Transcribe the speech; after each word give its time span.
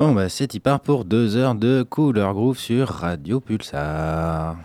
Bon, 0.00 0.12
bah, 0.12 0.30
c'est 0.30 0.54
y 0.54 0.60
part 0.60 0.80
pour 0.80 1.04
deux 1.04 1.36
heures 1.36 1.54
de 1.54 1.82
Couleur 1.82 2.32
Groove 2.32 2.56
sur 2.56 2.88
Radio 2.88 3.38
Pulsar. 3.38 4.56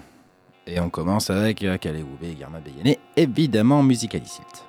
Et 0.65 0.79
on 0.79 0.89
commence 0.89 1.29
avec 1.29 1.58
Calais 1.58 2.05
et 2.23 2.35
Garma 2.35 2.60
Bayané, 2.62 3.00
évidemment 3.18 3.84
Musicalicilt. 3.84 4.66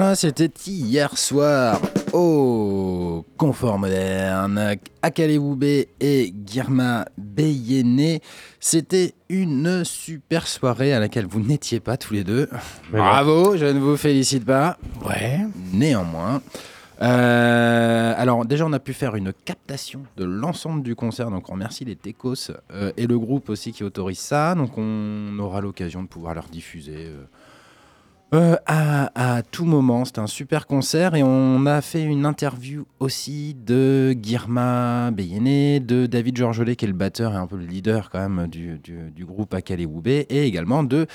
Voilà, 0.00 0.14
c'était 0.14 0.50
hier 0.66 1.18
soir 1.18 1.78
au 2.14 3.26
Confort 3.36 3.78
Moderne, 3.78 4.76
Akale 5.02 5.36
Woubé 5.36 5.88
et 6.00 6.32
Girma 6.46 7.04
Beyene. 7.18 8.18
C'était 8.60 9.12
une 9.28 9.84
super 9.84 10.46
soirée 10.46 10.94
à 10.94 11.00
laquelle 11.00 11.26
vous 11.26 11.40
n'étiez 11.40 11.80
pas 11.80 11.98
tous 11.98 12.14
les 12.14 12.24
deux. 12.24 12.48
Bravo, 12.90 13.58
je 13.58 13.66
ne 13.66 13.78
vous 13.78 13.98
félicite 13.98 14.46
pas. 14.46 14.78
Ouais. 15.04 15.40
Néanmoins. 15.74 16.40
Euh, 17.02 18.14
alors 18.16 18.46
déjà 18.46 18.64
on 18.66 18.72
a 18.72 18.78
pu 18.78 18.94
faire 18.94 19.16
une 19.16 19.32
captation 19.32 20.02
de 20.16 20.24
l'ensemble 20.24 20.82
du 20.82 20.94
concert, 20.94 21.30
donc 21.30 21.48
on 21.50 21.52
remercie 21.52 21.84
les 21.84 21.96
Tecos 21.96 22.52
euh, 22.72 22.92
et 22.98 23.06
le 23.06 23.18
groupe 23.18 23.48
aussi 23.48 23.72
qui 23.72 23.84
autorise 23.84 24.18
ça, 24.18 24.54
donc 24.54 24.76
on 24.76 25.38
aura 25.38 25.62
l'occasion 25.62 26.02
de 26.02 26.08
pouvoir 26.08 26.34
leur 26.34 26.48
diffuser 26.48 27.06
euh, 27.06 27.24
euh, 28.32 28.56
à, 28.64 29.42
tout 29.50 29.64
moment, 29.64 30.04
c'était 30.04 30.20
un 30.20 30.28
super 30.28 30.68
concert 30.68 31.16
et 31.16 31.22
on 31.24 31.66
a 31.66 31.80
fait 31.80 32.04
une 32.04 32.24
interview 32.24 32.86
aussi 33.00 33.56
de 33.66 34.14
Girma 34.22 35.10
Beyene, 35.10 35.84
de 35.84 36.06
David 36.06 36.36
Georgelet 36.36 36.76
qui 36.76 36.84
est 36.84 36.88
le 36.88 36.94
batteur 36.94 37.32
et 37.32 37.36
un 37.36 37.48
peu 37.48 37.56
le 37.56 37.64
leader 37.64 38.08
quand 38.08 38.20
même 38.20 38.46
du, 38.46 38.78
du, 38.78 39.24
groupe 39.24 39.52
Akale 39.52 39.84
Woubé 39.84 40.26
et 40.30 40.46
également 40.46 40.84
de 40.84 41.06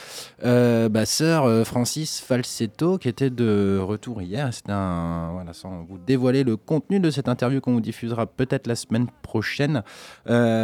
euh, 0.44 0.90
basseur 0.90 1.46
euh, 1.46 1.64
Francis 1.64 2.20
Falsetto 2.20 2.98
qui 2.98 3.08
était 3.08 3.30
de 3.30 3.80
retour 3.82 4.22
hier. 4.22 4.54
C'était 4.54 4.74
un 4.74 5.32
voilà 5.32 5.54
sans 5.54 5.84
vous 5.84 5.98
dévoiler 5.98 6.44
le 6.44 6.58
contenu 6.58 7.00
de 7.00 7.10
cette 7.12 7.30
interview 7.30 7.62
qu'on 7.62 7.74
vous 7.74 7.82
diffusera 7.82 8.26
peut-être 8.26 8.68
la 8.68 8.76
semaine 8.76 9.08
prochaine. 9.22 9.84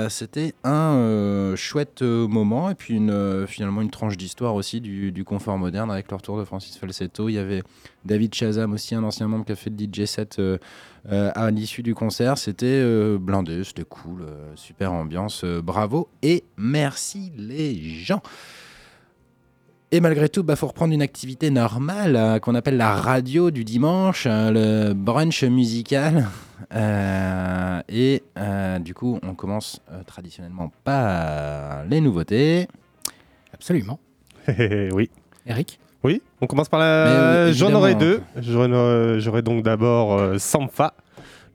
c'était 0.10 0.54
un 0.66 1.54
chouette 1.56 2.02
moment 2.02 2.70
et 2.70 2.76
puis 2.76 2.96
une, 2.96 3.46
finalement 3.48 3.82
une 3.82 3.92
tranche 3.92 4.18
d'histoire 4.18 4.56
aussi 4.56 4.82
du, 4.82 5.14
du 5.14 5.24
confort 5.24 5.58
moderne 5.58 5.90
avec 5.90 6.12
leur 6.12 6.22
tour 6.22 6.38
de 6.38 6.41
Francis 6.46 6.78
Falsetto. 6.78 7.30
Il 7.30 7.34
y 7.34 7.38
avait 7.38 7.64
David 8.06 8.34
Chazam 8.34 8.74
aussi, 8.74 8.96
un 8.96 9.04
ancien 9.04 9.28
membre 9.28 9.46
qui 9.46 9.52
a 9.52 9.56
fait 9.56 9.70
le 9.70 9.78
DJ 9.78 10.06
set 10.06 10.38
euh, 10.40 10.58
euh, 11.12 11.32
à 11.36 11.52
l'issue 11.52 11.84
du 11.84 11.96
concert. 11.96 12.38
C'était 12.38 12.66
euh, 12.68 13.18
blindé, 13.20 13.64
c'était 13.64 13.84
cool, 13.84 14.26
super 14.56 14.94
ambiance. 14.94 15.44
bravo 15.46 16.10
et 16.22 16.44
merci 16.58 17.32
les 17.38 17.76
gens. 17.76 18.22
Et 19.94 20.00
malgré 20.00 20.30
tout, 20.30 20.40
il 20.40 20.46
bah, 20.46 20.56
faut 20.56 20.68
reprendre 20.68 20.94
une 20.94 21.02
activité 21.02 21.50
normale 21.50 22.40
qu'on 22.40 22.56
appelle 22.56 22.78
la 22.78 22.96
radio 22.96 23.52
du 23.52 23.66
dimanche, 23.66 24.26
le 24.26 24.94
brunch 24.94 25.44
musical. 25.44 26.30
et 27.90 28.24
du 28.80 28.94
coup, 28.94 29.20
on 29.22 29.36
commence 29.36 29.82
traditionnellement 30.08 30.72
par 30.86 31.84
les 31.86 32.00
nouveautés. 32.00 32.68
Absolument. 33.54 34.00
oui. 34.94 35.10
Eric? 35.46 35.80
Oui, 36.04 36.22
on 36.42 36.48
commence 36.48 36.70
par 36.70 36.80
la. 36.80 37.52
J'en 37.52 37.74
aurai 37.74 37.96
deux. 37.96 38.22
J'aurai 38.40 39.42
donc 39.42 39.64
d'abord 39.64 40.18
euh, 40.18 40.38
Sampha, 40.40 40.94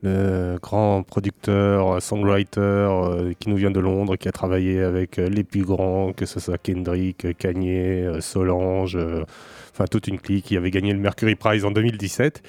le 0.02 0.56
grand 0.62 1.02
producteur, 1.02 2.00
songwriter 2.00 2.60
euh, 2.60 3.32
qui 3.40 3.48
nous 3.48 3.56
vient 3.56 3.72
de 3.72 3.80
Londres, 3.80 4.16
qui 4.16 4.28
a 4.28 4.32
travaillé 4.32 4.80
avec 4.80 5.18
euh, 5.18 5.28
les 5.28 5.42
plus 5.42 5.62
grands, 5.62 6.12
que 6.12 6.26
ce 6.26 6.38
soit 6.38 6.58
Kendrick, 6.58 7.36
Kanye, 7.38 8.20
Solange, 8.20 8.96
enfin 9.72 9.86
toute 9.90 10.06
une 10.06 10.20
clique 10.20 10.46
qui 10.46 10.56
avait 10.56 10.70
gagné 10.70 10.92
le 10.92 11.00
Mercury 11.00 11.34
Prize 11.34 11.64
en 11.64 11.72
2017 11.72 12.42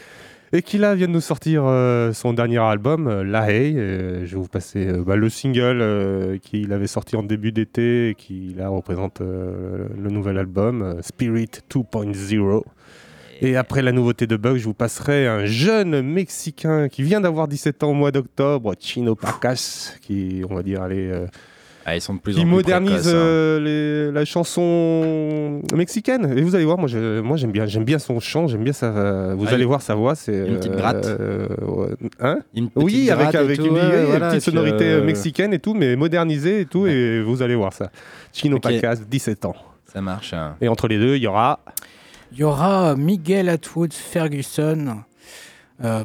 et 0.53 0.61
qui 0.61 0.77
là 0.77 0.95
vient 0.95 1.07
de 1.07 1.13
nous 1.13 1.21
sortir 1.21 1.63
euh, 1.65 2.13
son 2.13 2.33
dernier 2.33 2.59
album, 2.59 3.07
euh, 3.07 3.23
La 3.23 3.51
Hey. 3.51 3.77
Euh, 3.77 4.25
je 4.25 4.35
vais 4.35 4.41
vous 4.41 4.47
passer 4.47 4.91
bah, 5.05 5.15
le 5.15 5.29
single 5.29 6.39
qu'il 6.41 6.71
avait 6.73 6.87
sorti 6.87 7.15
en 7.15 7.23
début 7.23 7.51
d'été 7.51 8.09
et 8.09 8.15
qui 8.15 8.53
là 8.57 8.69
représente 8.69 9.19
le 9.19 10.09
nouvel 10.09 10.37
album, 10.37 10.97
Spirit 11.01 11.49
2.0. 11.69 12.63
Et 13.41 13.55
après 13.55 13.81
la 13.81 13.91
nouveauté 13.91 14.25
de 14.25 14.35
Bug, 14.35 14.57
je 14.57 14.63
vous 14.63 14.73
passerai 14.73 15.27
un 15.27 15.45
jeune 15.45 16.01
Mexicain 16.01 16.89
qui 16.89 17.03
vient 17.03 17.21
d'avoir 17.21 17.47
17 17.47 17.83
ans 17.83 17.91
au 17.91 17.93
mois 17.93 18.11
d'octobre, 18.11 18.73
Chino 18.79 19.15
Pacas, 19.15 19.93
qui, 20.01 20.43
on 20.49 20.55
va 20.55 20.63
dire, 20.63 20.81
allez, 20.81 21.25
ah, 21.89 21.95
ils 21.95 22.01
sont 22.01 22.15
de 22.15 22.19
plus 22.19 22.37
en 22.37 22.41
plus 22.41 22.49
modernise 22.49 23.07
hein. 23.07 23.13
euh, 23.13 24.11
la 24.11 24.25
chanson 24.25 25.61
mexicaine. 25.73 26.37
Et 26.37 26.41
vous 26.41 26.53
allez 26.53 26.65
voir, 26.65 26.77
moi, 26.77 26.89
moi 27.23 27.37
j'aime 27.37 27.53
bien, 27.53 27.65
j'aime 27.65 27.85
bien 27.85 27.97
son 27.97 28.19
chant, 28.19 28.47
j'aime 28.47 28.65
bien 28.65 28.73
sa. 28.73 29.33
Vous 29.35 29.45
ah, 29.47 29.53
allez 29.53 29.63
voir 29.63 29.81
sa 29.81 29.95
voix, 29.95 30.13
c'est 30.13 30.35
une 30.35 30.57
petite 30.57 30.73
gratte. 30.73 31.05
Euh, 31.05 31.47
hein 32.19 32.39
oui, 32.75 33.09
avec 33.09 33.35
avec 33.35 33.59
une, 33.59 33.75
petite 33.75 34.41
sonorité 34.41 34.83
euh, 34.83 35.01
mexicaine 35.01 35.53
et 35.53 35.59
tout, 35.59 35.73
mais 35.73 35.95
modernisée 35.95 36.59
et 36.59 36.65
tout, 36.65 36.87
et 36.87 37.21
vous 37.21 37.41
allez 37.41 37.55
voir 37.55 37.71
ça. 37.71 37.89
Chino 38.33 38.59
Pacas, 38.59 38.97
17 39.09 39.45
ans. 39.45 39.55
Ça 39.85 40.01
marche. 40.01 40.33
Hein. 40.33 40.57
Et 40.59 40.67
entre 40.67 40.89
les 40.89 40.99
deux, 40.99 41.15
il 41.15 41.23
y 41.23 41.27
aura. 41.27 41.61
Il 42.33 42.39
y 42.39 42.43
aura 42.43 42.97
Miguel 42.97 43.47
Atwood 43.47 43.93
Ferguson. 43.93 45.03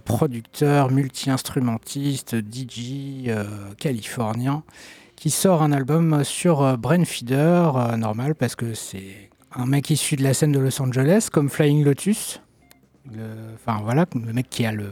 producteur, 0.04 0.92
multi-instrumentiste, 0.92 2.36
DJ 2.36 3.30
californien, 3.80 4.62
qui 5.22 5.30
sort 5.30 5.62
un 5.62 5.70
album 5.70 6.24
sur 6.24 6.62
euh, 6.62 6.76
Brainfeeder, 6.76 7.36
euh, 7.76 7.96
normal, 7.96 8.34
parce 8.34 8.56
que 8.56 8.74
c'est 8.74 9.30
un 9.54 9.66
mec 9.66 9.88
issu 9.88 10.16
de 10.16 10.24
la 10.24 10.34
scène 10.34 10.50
de 10.50 10.58
Los 10.58 10.82
Angeles, 10.82 11.28
comme 11.30 11.48
Flying 11.48 11.84
Lotus. 11.84 12.40
Enfin 13.54 13.82
voilà, 13.84 14.04
le 14.16 14.32
mec 14.32 14.50
qui 14.50 14.66
a, 14.66 14.72
le, 14.72 14.88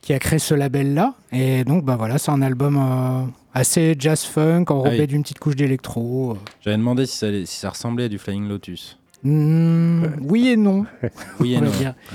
qui 0.00 0.12
a 0.12 0.18
créé 0.18 0.40
ce 0.40 0.52
label-là. 0.52 1.14
Et 1.30 1.62
donc, 1.62 1.84
bah 1.84 1.94
voilà, 1.94 2.18
c'est 2.18 2.32
un 2.32 2.42
album 2.42 2.76
euh, 2.76 3.30
assez 3.54 3.94
jazz-funk, 3.96 4.64
enrobé 4.68 5.02
ah 5.02 5.06
d'une 5.06 5.22
petite 5.22 5.38
couche 5.38 5.54
d'électro. 5.54 6.36
J'avais 6.60 6.76
demandé 6.76 7.06
si 7.06 7.16
ça, 7.16 7.30
si 7.30 7.56
ça 7.60 7.70
ressemblait 7.70 8.06
à 8.06 8.08
du 8.08 8.18
Flying 8.18 8.48
Lotus. 8.48 8.98
Hmm, 9.26 10.04
oui 10.20 10.50
et 10.50 10.56
non. 10.56 10.86
oui 11.40 11.54
et 11.54 11.60
non. 11.60 11.72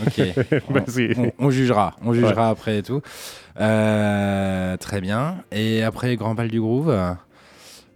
Ok. 0.07 0.21
Bah, 0.69 0.85
on, 1.39 1.49
jugera, 1.51 1.93
on 2.05 2.13
jugera 2.13 2.47
après 2.47 2.77
et 2.77 2.83
tout. 2.83 3.01
Euh, 3.59 4.77
très 4.77 5.01
bien. 5.01 5.43
Et 5.51 5.83
après 5.83 6.15
Grand 6.15 6.35
Bal 6.35 6.47
du 6.47 6.61
Groove? 6.61 6.95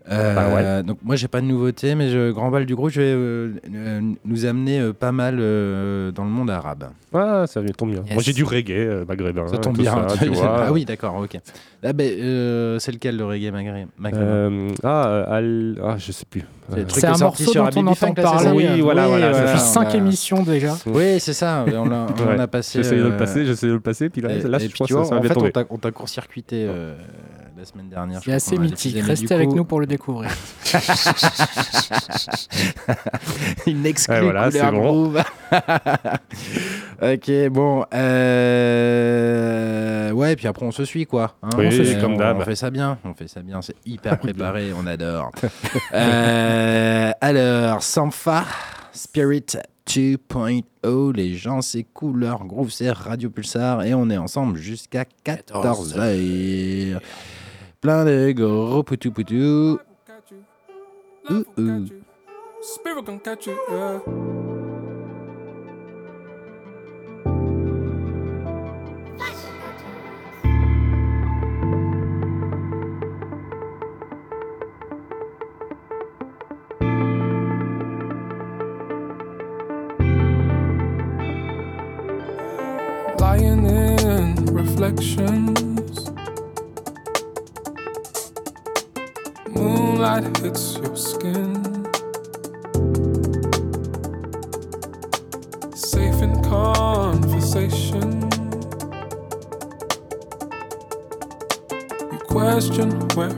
Euh, 0.10 0.36
bah 0.36 0.84
donc 0.84 1.00
moi 1.04 1.16
j'ai 1.16 1.28
pas 1.28 1.42
de 1.42 1.48
nouveauté, 1.48 1.96
mais 1.96 2.10
je, 2.10 2.32
Grand 2.32 2.52
Bal 2.52 2.66
du 2.66 2.76
Groove, 2.76 2.92
je 2.92 3.02
vais 3.02 3.14
euh, 3.14 4.02
nous 4.24 4.46
amener 4.46 4.94
pas 4.94 5.12
mal 5.12 5.38
dans 5.38 6.24
le 6.24 6.30
monde 6.30 6.50
arabe. 6.50 6.90
Ah, 7.14 7.46
ça 7.48 7.62
tombe 7.76 7.92
bien. 7.92 8.04
Moi 8.12 8.22
j'ai 8.22 8.34
du 8.34 8.44
reggae 8.44 9.06
maghrébin. 9.08 9.48
Ça 9.48 9.58
tombe 9.58 9.78
bien. 9.78 9.96
ah 10.44 10.72
oui, 10.72 10.86
d'accord, 10.86 11.16
ok. 11.16 11.40
Ah, 11.84 11.94
ben, 11.94 12.80
c'est 12.80 12.92
lequel 12.92 13.18
le 13.18 13.26
reggae 13.26 13.52
maghrébin 13.52 13.90
ah, 14.84 15.26
ah, 15.28 15.98
je 15.98 16.12
sais 16.12 16.26
plus. 16.30 16.44
C'est 16.90 17.06
un 17.06 17.18
morceau 17.18 17.54
dont 17.54 17.70
on 17.76 17.88
entend 17.88 18.14
parler. 18.14 18.52
Oui, 18.52 18.82
voilà, 18.82 19.08
voilà. 19.08 19.34
Ça 19.34 19.48
fait 19.48 19.60
5 19.60 19.96
émissions 19.96 20.44
déjà. 20.44 20.76
Oui, 20.86 21.20
c'est 21.20 21.34
ça. 21.34 21.66
On 21.68 21.92
a, 21.92 22.08
on 22.28 22.40
a 22.40 22.48
passé. 22.48 22.80
J'essaie 22.84 22.98
de 22.98 23.04
le 23.04 23.18
passer, 23.18 23.46
j'essaie 23.46 23.68
de 23.68 23.74
le 23.74 23.80
passer, 23.80 24.10
puis 24.10 24.22
là, 24.22 24.30
là 24.38 24.60
je 24.60 24.68
pense 24.68 24.88
que 24.88 25.04
ça 25.04 25.16
va 25.16 25.20
En 25.20 25.22
fait, 25.24 25.68
on 25.70 25.78
t'a 25.78 25.92
court-circuité 25.92 26.68
la 27.66 27.72
semaine 27.72 27.90
dernière. 27.90 28.22
C'est 28.24 28.34
assez 28.34 28.58
mythique. 28.60 28.96
Restez 29.02 29.34
avec 29.34 29.50
nous 29.50 29.66
pour 29.66 29.80
le 29.80 29.88
découvrir. 29.88 30.30
Une 33.68 33.86
exclue 33.86 34.22
voilà, 34.22 34.50
couleur 34.52 34.72
bon. 34.72 35.14
ok, 37.02 37.32
bon. 37.50 37.86
Euh... 37.94 39.32
Ouais, 40.12 40.36
puis 40.36 40.48
après 40.48 40.66
on 40.66 40.72
se 40.72 40.86
suit 40.86 41.06
quoi. 41.08 41.36
Hein 41.42 41.50
oui, 41.58 41.68
on 41.68 41.72
se 41.72 41.84
suit 41.84 42.00
comme 42.00 42.18
d'hab. 42.18 42.38
On 42.38 42.42
fait 42.42 42.56
ça 42.56 42.70
bien. 42.70 43.00
On 43.04 43.16
fait 43.16 43.28
ça 43.28 43.42
bien. 43.42 43.64
C'est 43.64 43.76
hyper 43.86 44.20
préparé. 44.26 44.72
on 44.78 44.86
adore. 44.86 45.32
euh... 45.94 47.12
Alors, 47.20 47.82
Sampha, 47.82 48.46
Spirit 48.92 49.58
2.0, 49.88 51.14
les 51.16 51.34
gens, 51.34 51.62
c'est 51.62 51.84
couleur 51.84 52.46
groove, 52.46 52.70
c'est 52.72 52.92
Radio 52.92 53.32
Pulsar 53.32 53.84
et 53.84 53.96
on 53.96 54.10
est 54.10 54.18
ensemble 54.18 54.58
jusqu'à 54.58 55.06
14h 55.26 57.00
plein 57.86 58.04
de 58.04 58.32
gros 58.32 58.84
poutou 58.84 59.12
poutou. 59.12 59.80
Ouh, 61.30 61.46
ouh. 61.56 61.86
Spirit 62.64 63.06
gonna 63.06 63.20
catch 63.20 63.46
you, 63.46 63.56
yeah. 63.70 64.00
Lying 83.20 83.68
in 83.68 84.46
reflections 84.48 85.75
moonlight 90.06 90.38
hits 90.38 90.78
your 90.78 90.96
skin. 90.96 91.86
Safe 95.74 96.22
in 96.22 96.44
conversation. 96.44 98.22
You 102.12 102.20
question 102.28 102.92
where 103.16 103.34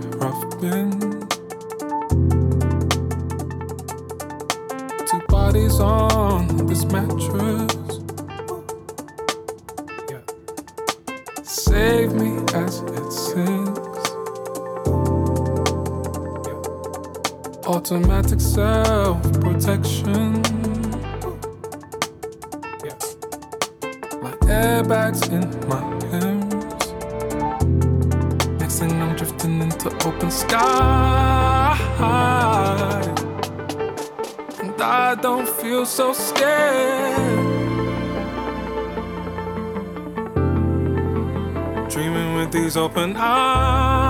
open 42.78 43.16
eyes. 43.18 44.07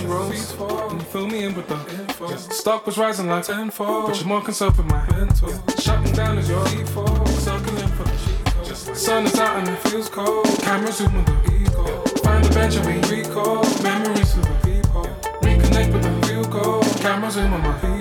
rolls. 0.00 0.54
And 0.92 1.02
fill 1.06 1.26
me 1.26 1.44
in 1.44 1.54
with 1.54 1.68
the 1.68 1.74
info. 1.74 2.36
Stock 2.36 2.86
was 2.86 2.98
rising 2.98 3.28
like 3.28 3.44
tenfold, 3.44 4.06
but 4.06 4.18
you're 4.18 4.28
more 4.28 4.42
concerned 4.42 4.76
with 4.76 4.86
my 4.86 5.06
mental. 5.10 5.50
Yeah. 5.50 5.74
Shutting 5.76 6.12
down 6.12 6.38
is 6.38 6.48
your 6.48 6.64
default. 6.64 7.28
Sucking 7.28 7.76
in 7.78 7.88
for 7.88 8.04
the 8.04 8.74
Sun 8.74 9.26
is 9.26 9.38
out 9.38 9.56
and 9.58 9.68
it 9.68 9.78
feels 9.88 10.08
cold. 10.08 10.46
Camera 10.62 10.92
zoom 10.92 11.16
on 11.16 11.24
the 11.24 11.32
ego. 11.54 11.84
Find 12.22 12.44
the 12.44 12.50
bench 12.54 12.76
and 12.76 12.86
we 12.86 13.22
recall 13.22 13.64
memories 13.82 14.36
of 14.36 14.42
the 14.42 14.54
people. 14.64 15.04
Reconnect 15.42 15.92
with 15.92 16.02
the 16.02 16.28
real 16.28 16.44
Cameras 16.44 17.00
Camera 17.00 17.30
zoom 17.30 17.52
on 17.52 17.62
my 17.62 17.72
people. 17.78 17.99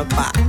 a 0.00 0.04
box. 0.04 0.39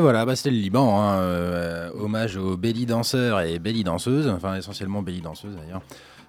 Et 0.00 0.02
voilà, 0.02 0.24
bah, 0.24 0.34
c'était 0.34 0.48
le 0.48 0.56
Liban. 0.56 0.98
hein, 0.98 1.18
euh, 1.18 1.90
hommage 1.92 2.38
aux 2.38 2.56
belly 2.56 2.86
danseurs 2.86 3.42
et 3.42 3.58
belly 3.58 3.84
danseuses. 3.84 4.28
Enfin, 4.28 4.54
essentiellement 4.56 5.02
belly 5.02 5.20
danseuses 5.20 5.54
d'ailleurs. 5.54 5.82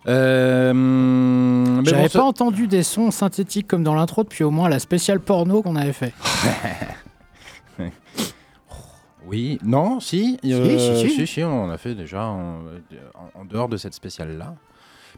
Euh, 0.08 1.82
J'avais 1.86 2.02
bon, 2.04 2.10
pas 2.10 2.24
entendu 2.24 2.68
des 2.68 2.84
sons 2.84 3.12
synthétiques 3.12 3.68
comme 3.70 3.84
dans 3.86 3.96
l'intro 3.96 4.24
depuis 4.26 4.44
au 4.44 4.52
moins 4.52 4.68
la 4.68 4.80
spéciale 4.80 5.22
porno 5.22 5.62
qu'on 5.62 5.78
avait 5.78 5.94
fait. 5.94 6.14
Oui, 9.26 9.58
non, 9.64 10.02
si. 10.02 10.38
Si, 10.44 10.54
euh, 10.54 10.78
si, 10.98 11.10
si. 11.10 11.16
si, 11.16 11.28
si, 11.28 11.44
on 11.44 11.70
a 11.70 11.78
fait 11.78 11.96
déjà 11.96 12.26
en, 12.26 12.60
dehors 13.50 13.70
de 13.70 13.78
cette 13.78 13.94
spéciale-là. 13.94 14.56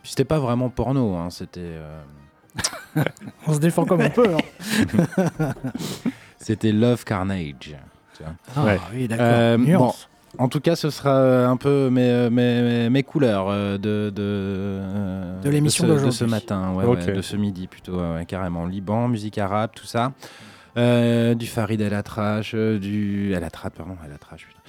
Puis 0.03 0.11
c'était 0.11 0.25
pas 0.25 0.37
vraiment 0.37 0.69
porno, 0.69 1.15
hein, 1.15 1.29
c'était. 1.31 1.61
euh, 1.63 2.01
On 3.47 3.53
se 3.53 3.59
défend 3.59 3.85
comme 3.85 4.01
on 4.01 4.09
peut. 4.11 4.35
hein. 4.35 5.53
C'était 6.37 6.71
Love 6.73 7.03
Carnage. 7.05 7.75
Tu 8.17 8.23
vois. 8.23 8.33
Ah 8.55 8.65
Ouais. 8.65 8.79
oui, 8.93 9.07
d'accord. 9.07 9.25
Euh. 9.29 9.57
En 10.39 10.47
tout 10.47 10.59
cas, 10.59 10.75
ce 10.75 10.89
sera 10.89 11.45
un 11.45 11.57
peu 11.57 11.89
mes, 11.91 12.27
mes, 12.31 12.89
mes 12.89 13.03
couleurs 13.03 13.49
euh, 13.49 13.77
de, 13.77 14.09
de, 14.09 14.21
euh, 14.23 15.41
De 15.41 15.49
l'émission 15.51 15.85
ce- 15.97 16.05
de 16.05 16.09
ce 16.11 16.23
matin, 16.25 16.71
ouais, 16.73 16.85
Ok. 16.85 16.99
ouais, 17.05 17.11
de 17.13 17.21
ce 17.21 17.35
midi 17.35 17.67
plutôt, 17.67 17.93
ouais, 17.97 18.25
carrément. 18.27 18.65
Liban, 18.65 19.07
musique 19.07 19.37
arabe, 19.37 19.69
tout 19.75 19.85
ça. 19.85 20.11
Euh, 20.75 21.35
du 21.35 21.45
Farid 21.45 21.79
El 21.81 21.93
Atrache, 21.93 22.53
euh, 22.55 22.79
du 22.79 23.31
El 23.35 23.43
Atrache, 23.43 23.73
pardon, 23.77 23.95
El 24.07 24.11
Atrache, 24.11 24.47
putain. 24.47 24.59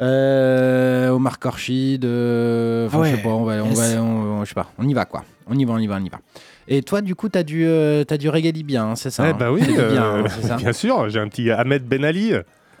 Euh, 0.00 1.10
Omar 1.10 1.36
euh, 1.44 2.86
enfin, 2.86 3.00
Ah 3.02 3.04
je 3.04 3.16
sais 3.16 3.22
pas, 3.22 3.28
on 3.28 3.44
va, 3.44 3.62
on 3.62 3.68
va, 3.68 4.02
on- 4.02 4.44
je 4.44 4.48
sais 4.48 4.54
pas, 4.54 4.70
on 4.78 4.88
y 4.88 4.94
va 4.94 5.04
quoi. 5.04 5.24
On 5.46 5.54
y 5.58 5.64
va, 5.66 5.74
on 5.74 5.78
y 5.78 5.86
va, 5.86 5.96
on 6.00 6.04
y 6.04 6.08
va. 6.08 6.18
Et 6.66 6.80
toi, 6.82 7.02
du 7.02 7.14
coup, 7.14 7.28
t'as 7.28 7.42
du, 7.42 7.66
euh, 7.66 8.04
t'as 8.04 8.16
du 8.16 8.30
reggae 8.30 8.52
libyen, 8.54 8.90
hein, 8.92 8.96
c'est 8.96 9.10
ça 9.10 9.24
Eh 9.26 9.30
hein 9.32 9.36
bah 9.38 9.52
oui, 9.52 9.60
euh, 9.76 9.98
hein, 10.24 10.24
c'est 10.30 10.46
ça 10.46 10.56
bien 10.56 10.72
sûr, 10.72 11.10
j'ai 11.10 11.20
un 11.20 11.28
petit 11.28 11.50
Ahmed 11.50 11.84
Ben 11.86 12.04
Ali. 12.04 12.32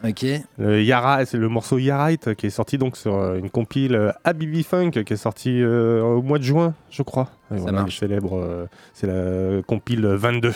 Ok. 0.02 0.24
Le 0.58 0.82
Yara, 0.82 1.26
c'est 1.26 1.36
le 1.36 1.48
morceau 1.48 1.76
Yarite 1.78 2.34
qui 2.34 2.46
est 2.46 2.50
sorti 2.50 2.78
donc 2.78 2.96
sur 2.96 3.14
euh, 3.16 3.36
une 3.38 3.50
compile 3.50 3.94
euh, 3.94 4.12
Habibi 4.24 4.62
Funk 4.62 4.90
qui 4.92 5.12
est 5.12 5.16
sortie 5.16 5.62
euh, 5.62 6.00
au 6.02 6.22
mois 6.22 6.38
de 6.38 6.44
juin, 6.44 6.74
je 6.90 7.02
crois. 7.02 7.28
Et 7.52 7.56
Ça 7.56 7.60
voilà, 7.62 7.80
marche. 7.80 7.98
célèbre, 8.00 8.38
euh, 8.38 8.66
c'est 8.94 9.06
la 9.06 9.62
compile 9.62 10.06
22, 10.06 10.48
la 10.48 10.54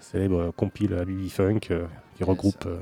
célèbre 0.00 0.38
euh, 0.40 0.50
compile 0.54 0.94
Habibi 0.94 1.30
Funk 1.30 1.60
euh, 1.70 1.84
qui 2.18 2.24
regroupe 2.24 2.66
euh, 2.66 2.76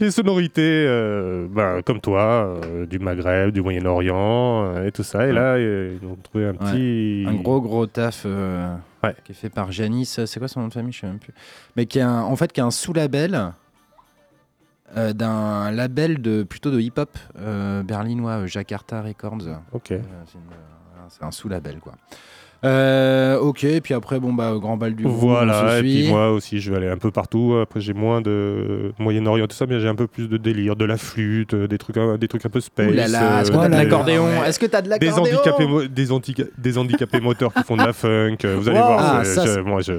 les 0.00 0.10
sonorités, 0.10 0.84
euh, 0.88 1.46
ben, 1.48 1.80
comme 1.82 2.00
toi, 2.00 2.58
euh, 2.64 2.84
du 2.84 2.98
Maghreb, 2.98 3.52
du 3.52 3.62
Moyen-Orient 3.62 4.64
euh, 4.74 4.86
et 4.86 4.92
tout 4.92 5.04
ça. 5.04 5.26
Et 5.28 5.32
là, 5.32 5.54
euh, 5.54 5.96
ils 6.02 6.06
ont 6.06 6.16
trouvé 6.16 6.46
un 6.46 6.50
Ouais. 6.50 6.56
petit, 6.58 7.24
Un 7.28 7.34
gros 7.36 7.60
gros 7.60 7.86
taf 7.86 8.24
euh, 8.26 8.74
Ouais. 9.04 9.14
qui 9.24 9.32
est 9.32 9.34
fait 9.36 9.50
par 9.50 9.70
Janice. 9.70 10.24
C'est 10.26 10.38
quoi 10.40 10.48
son 10.48 10.60
nom 10.62 10.68
de 10.68 10.72
famille? 10.72 10.92
Je 10.92 11.00
sais 11.00 11.06
même 11.06 11.18
plus. 11.20 11.32
Mais 11.76 11.86
qui 11.86 12.00
est 12.00 12.02
un, 12.02 12.22
en 12.22 12.34
fait 12.36 12.52
qui 12.52 12.60
est 12.60 12.64
un 12.64 12.70
sous-label 12.72 13.52
euh, 14.96 15.12
d'un 15.12 15.70
label 15.70 16.20
de 16.22 16.42
plutôt 16.42 16.70
de 16.70 16.80
hip-hop 16.80 17.10
euh, 17.38 17.82
berlinois, 17.82 18.32
euh, 18.42 18.46
Jakarta 18.46 19.02
Records. 19.02 19.42
Ok. 19.72 19.92
Euh, 19.92 20.00
c'est 21.08 21.24
un 21.24 21.30
sous-label 21.30 21.78
quoi. 21.80 21.92
Ok, 23.40 23.66
puis 23.82 23.92
après 23.92 24.18
bon 24.20 24.32
bah 24.32 24.54
grand 24.58 24.76
bal 24.78 24.94
du 24.94 25.02
Voilà, 25.04 25.78
et 25.78 25.82
puis 25.82 26.08
moi 26.08 26.30
aussi, 26.30 26.60
je 26.60 26.70
vais 26.70 26.78
aller 26.78 26.88
un 26.88 26.96
peu 26.96 27.10
partout. 27.10 27.58
Après, 27.60 27.80
j'ai 27.80 27.92
moins 27.92 28.22
de 28.22 28.92
Moyen-Orient, 28.98 29.46
tout 29.46 29.54
ça, 29.56 29.66
mais 29.66 29.80
j'ai 29.80 29.88
un 29.88 29.94
peu 29.94 30.06
plus 30.06 30.28
de 30.30 30.38
délire, 30.38 30.74
de 30.74 30.86
la 30.86 30.96
flûte, 30.96 31.54
des 31.54 31.76
trucs, 31.76 31.98
un- 31.98 32.16
des 32.16 32.26
trucs 32.28 32.46
un 32.46 32.48
peu 32.48 32.60
space. 32.60 32.90
Est-ce 32.94 33.50
que 33.50 33.56
t'as 33.56 33.68
de 33.68 33.74
l'accordéon 33.74 34.24
Ouais. 34.24 34.48
Est-ce 34.48 34.58
que 34.58 34.66
t'as 34.66 34.80
de 34.80 34.84
des 34.88 35.06
l'accordéon 35.06 35.36
handicapés, 35.36 35.66
mo- 35.66 35.86
des, 35.86 36.78
handicapés 36.78 37.20
moteurs 37.20 37.52
qui 37.52 37.62
font 37.64 37.76
de 37.76 37.82
la 37.84 37.92
funk. 37.92 38.36
Vous 38.44 38.68
allez 38.68 38.78
Wow. 38.78 38.86
voir, 38.86 39.16
Ah, 39.20 39.24
ça, 39.24 39.44
je- 39.44 39.60
moi 39.60 39.80
je. 39.82 39.92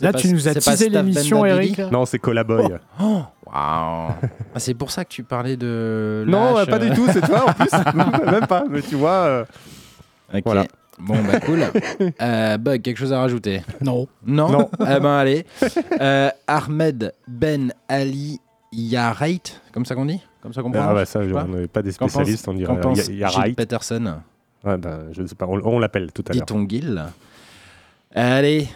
Là, 0.00 0.12
pas- 0.12 0.18
tu 0.18 0.28
nous 0.32 0.48
as 0.48 0.54
teasé 0.54 0.88
l'émission, 0.88 1.44
Eric. 1.46 1.78
Non, 1.90 2.04
c'est 2.04 2.18
Collaboy. 2.18 2.64
Oh, 3.00 3.22
waouh 3.46 3.52
Ah, 3.52 4.14
C'est 4.56 4.74
pour 4.74 4.90
ça 4.90 5.04
que 5.04 5.10
tu 5.10 5.22
parlais 5.22 5.56
de. 5.56 6.24
non, 6.26 6.58
euh, 6.58 6.64
pas 6.66 6.76
euh. 6.76 6.88
du 6.88 6.90
tout, 6.96 7.06
c'est 7.12 7.20
toi 7.20 7.46
en 7.48 7.52
plus. 7.52 7.70
Même 8.30 8.46
pas, 8.46 8.64
mais 8.68 8.82
tu 8.82 8.96
vois. 8.96 9.10
euh, 9.10 9.44
Ok. 10.34 10.42
Voilà. 10.46 10.64
Bon, 10.98 11.14
bah 11.24 11.40
cool. 11.40 11.60
Euh, 12.22 12.56
Bug, 12.56 12.82
quelque 12.82 12.98
chose 12.98 13.12
à 13.12 13.18
rajouter? 13.20 13.62
Non. 13.80 14.06
Non? 14.24 14.48
Non. 14.50 14.70
Eh 14.80 15.00
ben 15.00 15.16
allez. 15.16 15.44
Euh, 16.00 16.30
Ahmed 16.46 17.12
Ben 17.26 17.72
Ali 17.88 18.40
Yareit, 18.72 19.40
comme 19.72 19.84
ça 19.84 19.94
qu'on 19.96 20.06
dit? 20.06 20.20
Comme 20.40 20.52
ça 20.52 20.62
qu'on 20.62 20.70
Ah 20.70 20.78
prononce? 20.78 20.94
bah 20.94 21.04
ça, 21.04 21.20
on 21.20 21.44
n'est 21.48 21.66
pas 21.68 21.82
des 21.82 21.92
spécialistes, 21.92 22.46
on 22.48 22.54
dirait. 22.54 22.72
Qu'en 22.74 22.80
pense 22.80 23.06
Il 23.08 23.16
y 23.16 23.24
a 23.24 23.28
Gilles 23.28 23.38
right. 23.40 23.56
Peterson? 23.56 24.18
Ouais, 24.64 24.76
bah, 24.78 24.98
je 25.12 25.22
ne 25.22 25.26
sais 25.26 25.34
pas, 25.34 25.46
on, 25.48 25.60
on 25.64 25.78
l'appelle 25.78 26.12
tout 26.12 26.24
à 26.28 26.32
l'heure. 26.32 26.44
Dit-on 26.46 26.68
Gil 26.68 27.02
Allez, 28.14 28.68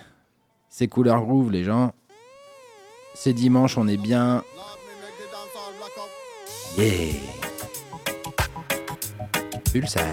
c'est 0.79 0.87
Couleur 0.87 1.23
Groove, 1.23 1.51
les 1.51 1.65
gens. 1.65 1.93
C'est 3.13 3.33
dimanche, 3.33 3.77
on 3.79 3.89
est 3.89 3.97
bien. 3.97 4.45
Yeah 6.77 7.15
Pulsar. 9.73 10.05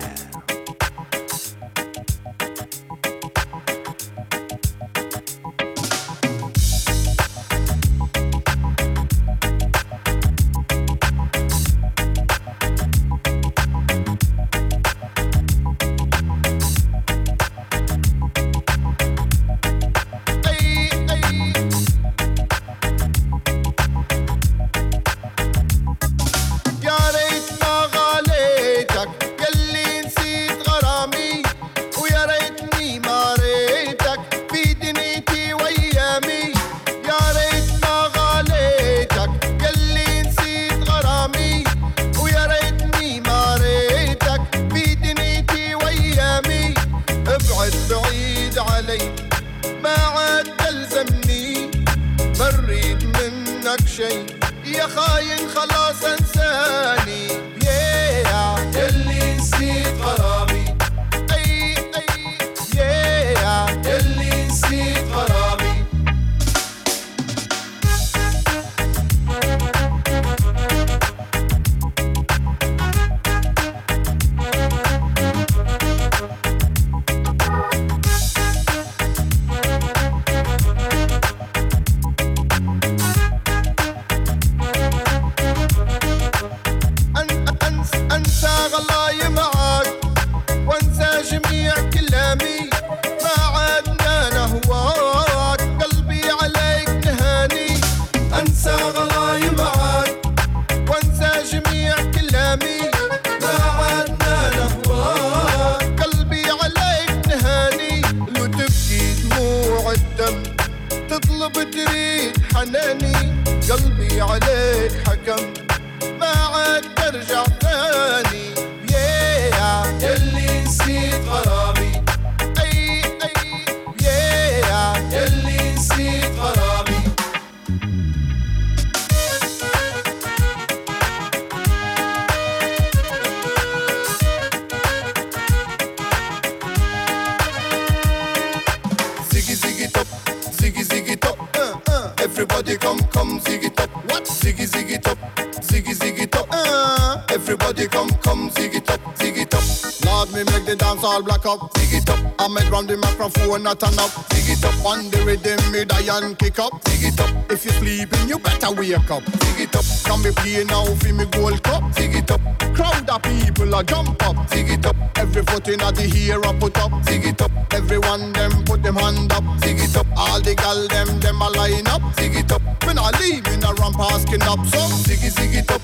donut 153.58 153.84
and 153.88 154.00
up. 154.00 154.12
Dig 154.30 154.50
it 154.50 154.66
up 154.66 154.86
on 154.86 155.10
the 155.10 155.20
rhythm, 155.26 155.60
mid 155.72 155.92
and 155.92 156.38
kick 156.38 156.60
up. 156.60 156.84
Dig 156.84 157.14
it 157.14 157.20
up. 157.20 157.52
If 157.52 157.64
you're 157.66 157.74
sleeping, 157.76 158.28
you 158.28 158.40
better 158.40 158.72
wake 158.72 159.10
up. 159.10 159.24
Dig 159.24 159.68
it 159.68 159.76
up. 159.76 159.86
Can 160.04 160.22
me 160.24 160.32
play 160.32 160.64
now 160.66 160.86
for 160.86 161.14
me 161.14 161.26
gold 161.26 161.64
cup. 161.64 161.84
Dig 161.96 162.16
it 162.16 162.32
up. 162.32 162.42
Crowd 162.76 163.10
of 163.10 163.22
people 163.24 163.74
a 163.74 163.84
jump 163.84 164.22
up. 164.24 164.50
Dig 164.50 164.70
it 164.70 164.86
up. 164.86 164.96
Every 165.18 165.44
foot 165.44 165.68
in 165.68 165.80
the 165.80 166.02
here 166.02 166.42
a 166.42 166.54
put 166.54 166.78
up. 166.78 166.92
Dig 167.06 167.26
it 167.26 167.42
up. 167.42 167.52
Everyone 167.74 168.34
them 168.34 168.52
put 168.66 168.84
them 168.84 168.96
hand 168.96 169.32
up. 169.32 169.44
Dig 169.62 169.80
it 169.80 169.96
up. 169.96 170.08
All 170.18 170.42
the 170.42 170.56
gal 170.56 170.88
them 170.88 171.20
them 171.20 171.42
a 171.42 171.50
line 171.50 171.88
up. 171.88 172.02
Dig 172.16 172.36
it 172.36 172.52
up. 172.52 172.62
me 172.86 172.94
I 172.98 173.12
leave 173.20 173.48
in 173.48 173.64
a 173.64 173.74
ramp 173.74 174.00
asking 174.00 174.44
up 174.44 174.66
some. 174.68 174.92
Dig 175.04 175.24
it, 175.24 175.36
dig 175.36 175.56
it 175.56 175.72
up. 175.72 175.82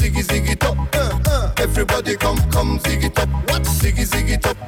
dig 0.00 0.48
it, 0.48 0.60
top, 0.60 0.78
uh, 0.94 1.18
uh. 1.26 1.52
Everybody 1.58 2.16
come, 2.16 2.38
come, 2.50 2.78
dig 2.78 3.04
it 3.04 3.18
up. 3.18 3.28
What? 3.50 3.64
dig 3.80 3.98
it, 3.98 4.10
dig 4.10 4.30
it 4.30 4.46
up. 4.46 4.59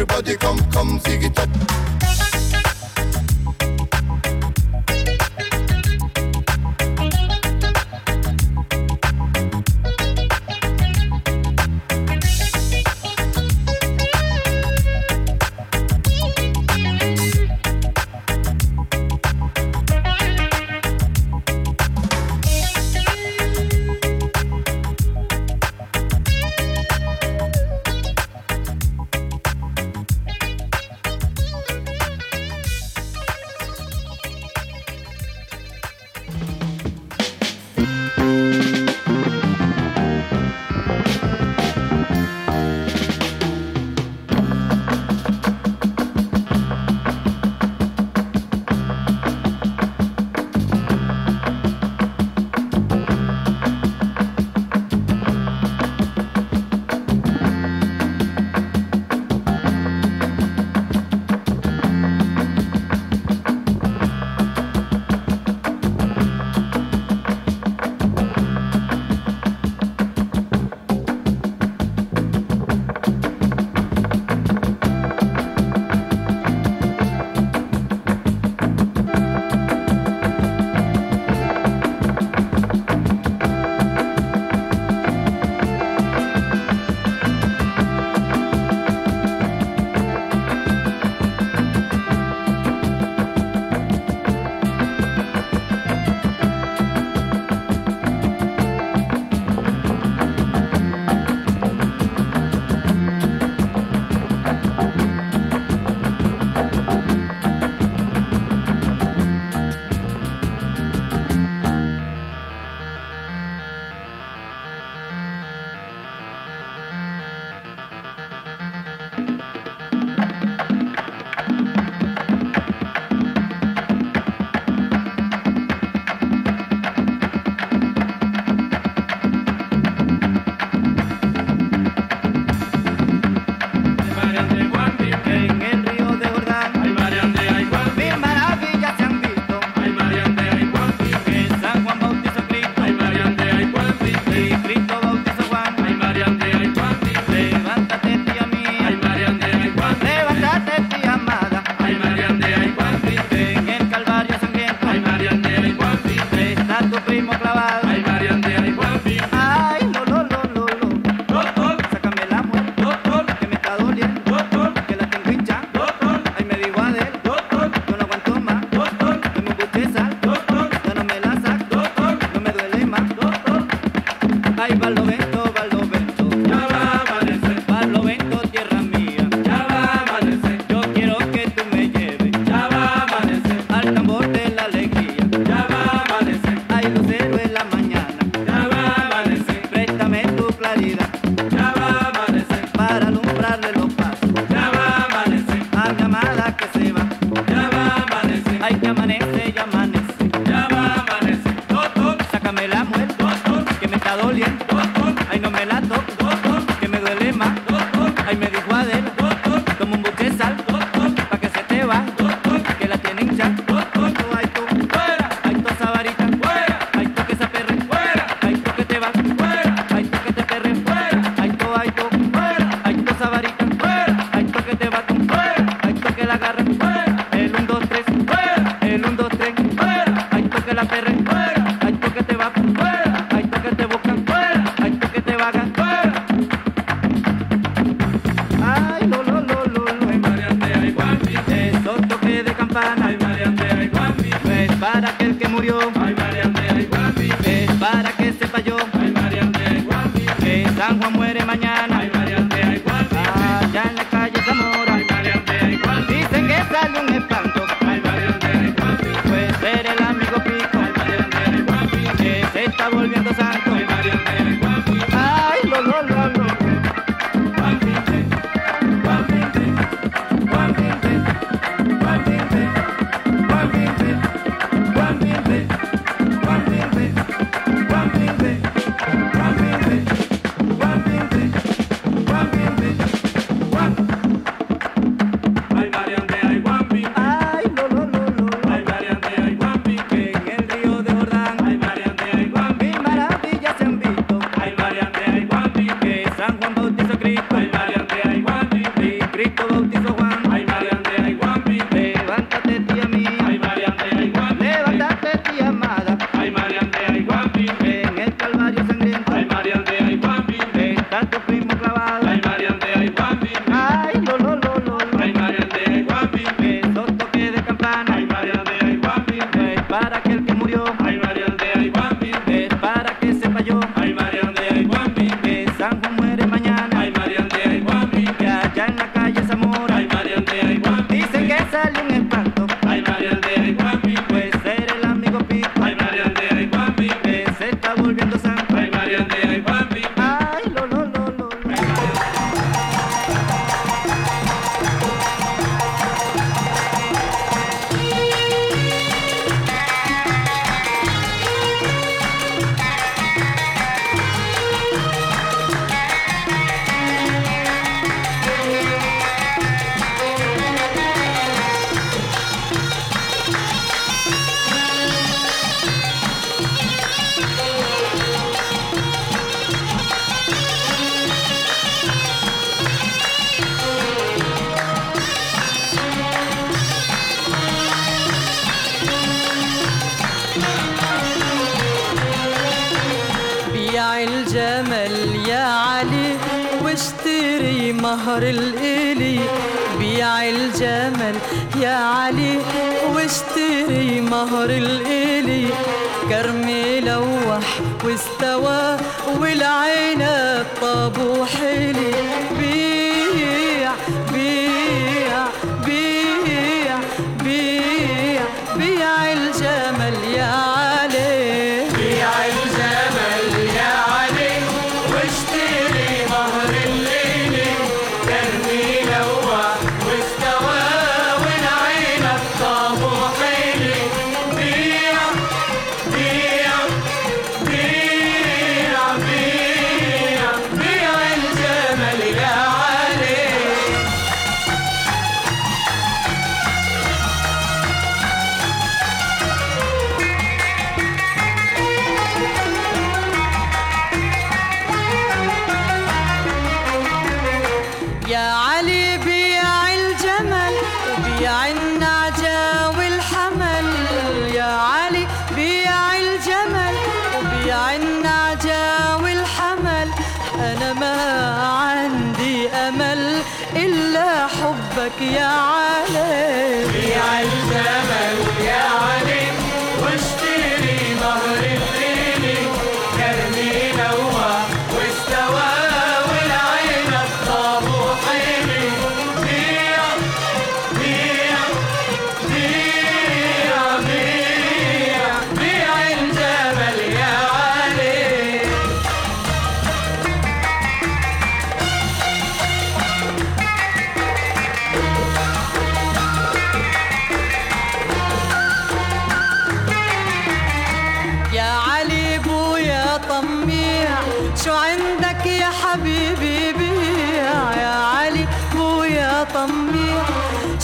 Everybody 0.00 0.34
come, 0.36 0.58
come, 0.70 0.98
see 1.00 1.26
it 1.26 1.89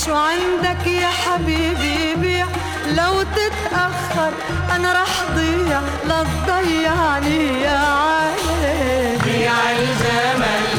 شو 0.07 0.15
عندك 0.15 0.87
يا 0.87 1.09
حبيبي؟ 1.09 2.15
بيع. 2.15 2.47
لو 2.87 3.23
تتأخر 3.23 4.33
أنا 4.75 4.93
رح 4.93 5.25
ضيع 5.37 5.81
لا 6.09 6.23
تضيعني 6.23 7.63
يا 7.63 7.79
عيني. 7.79 9.19
بيع 9.25 9.53
الجمال 9.71 10.76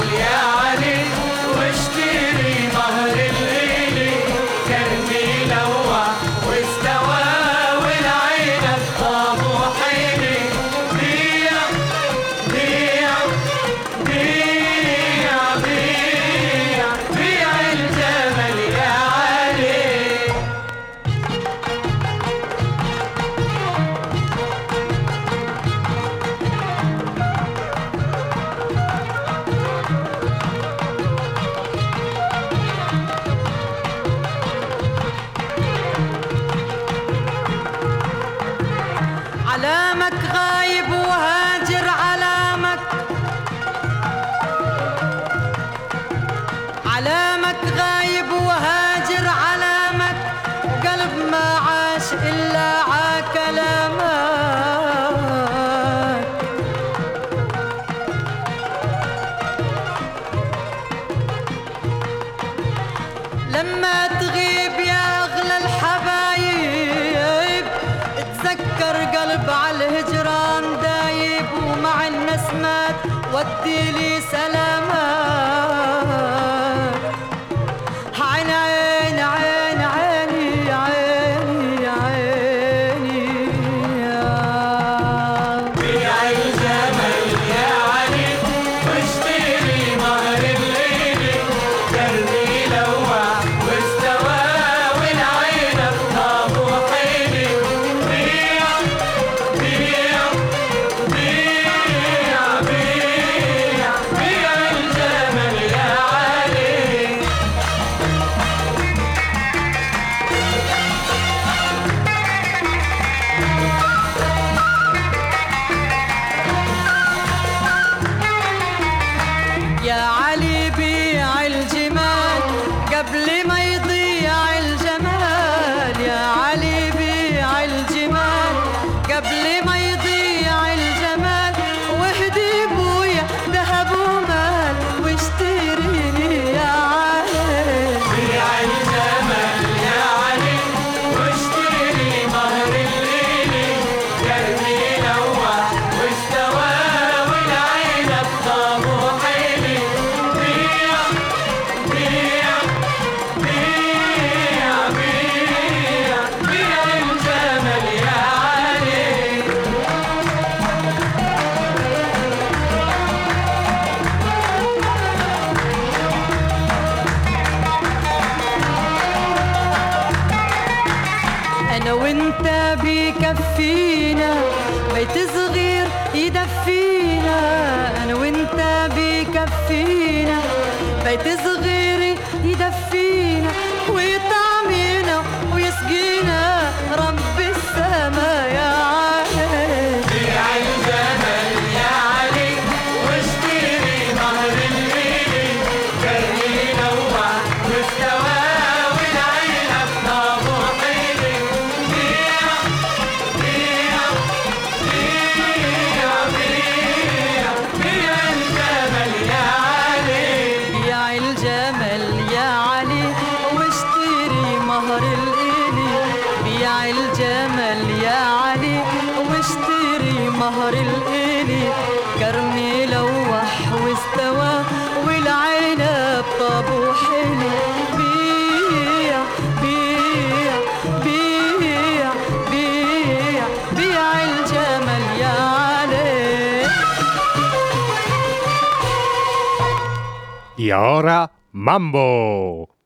Y 240.67 240.71
ahora, 240.71 241.31
Mambo. 241.53 242.76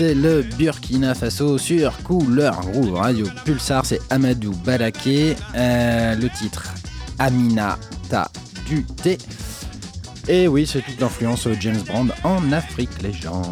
c'est 0.00 0.14
le 0.14 0.40
Burkina 0.56 1.14
Faso 1.14 1.58
sur 1.58 2.02
Couleur 2.02 2.58
Groove 2.62 2.94
Radio 2.94 3.26
Pulsar, 3.44 3.84
c'est 3.84 4.00
Amadou 4.08 4.52
Balaké, 4.64 5.36
euh, 5.54 6.14
le 6.14 6.30
titre 6.30 6.72
Aminata 7.18 8.30
du 8.66 8.82
thé. 8.82 9.18
Et 10.26 10.48
oui, 10.48 10.66
c'est 10.66 10.80
toute 10.80 10.98
l'influence 10.98 11.46
euh, 11.46 11.54
James 11.60 11.82
Brand 11.86 12.10
en 12.24 12.50
Afrique, 12.50 13.02
les 13.02 13.12
gens. 13.12 13.42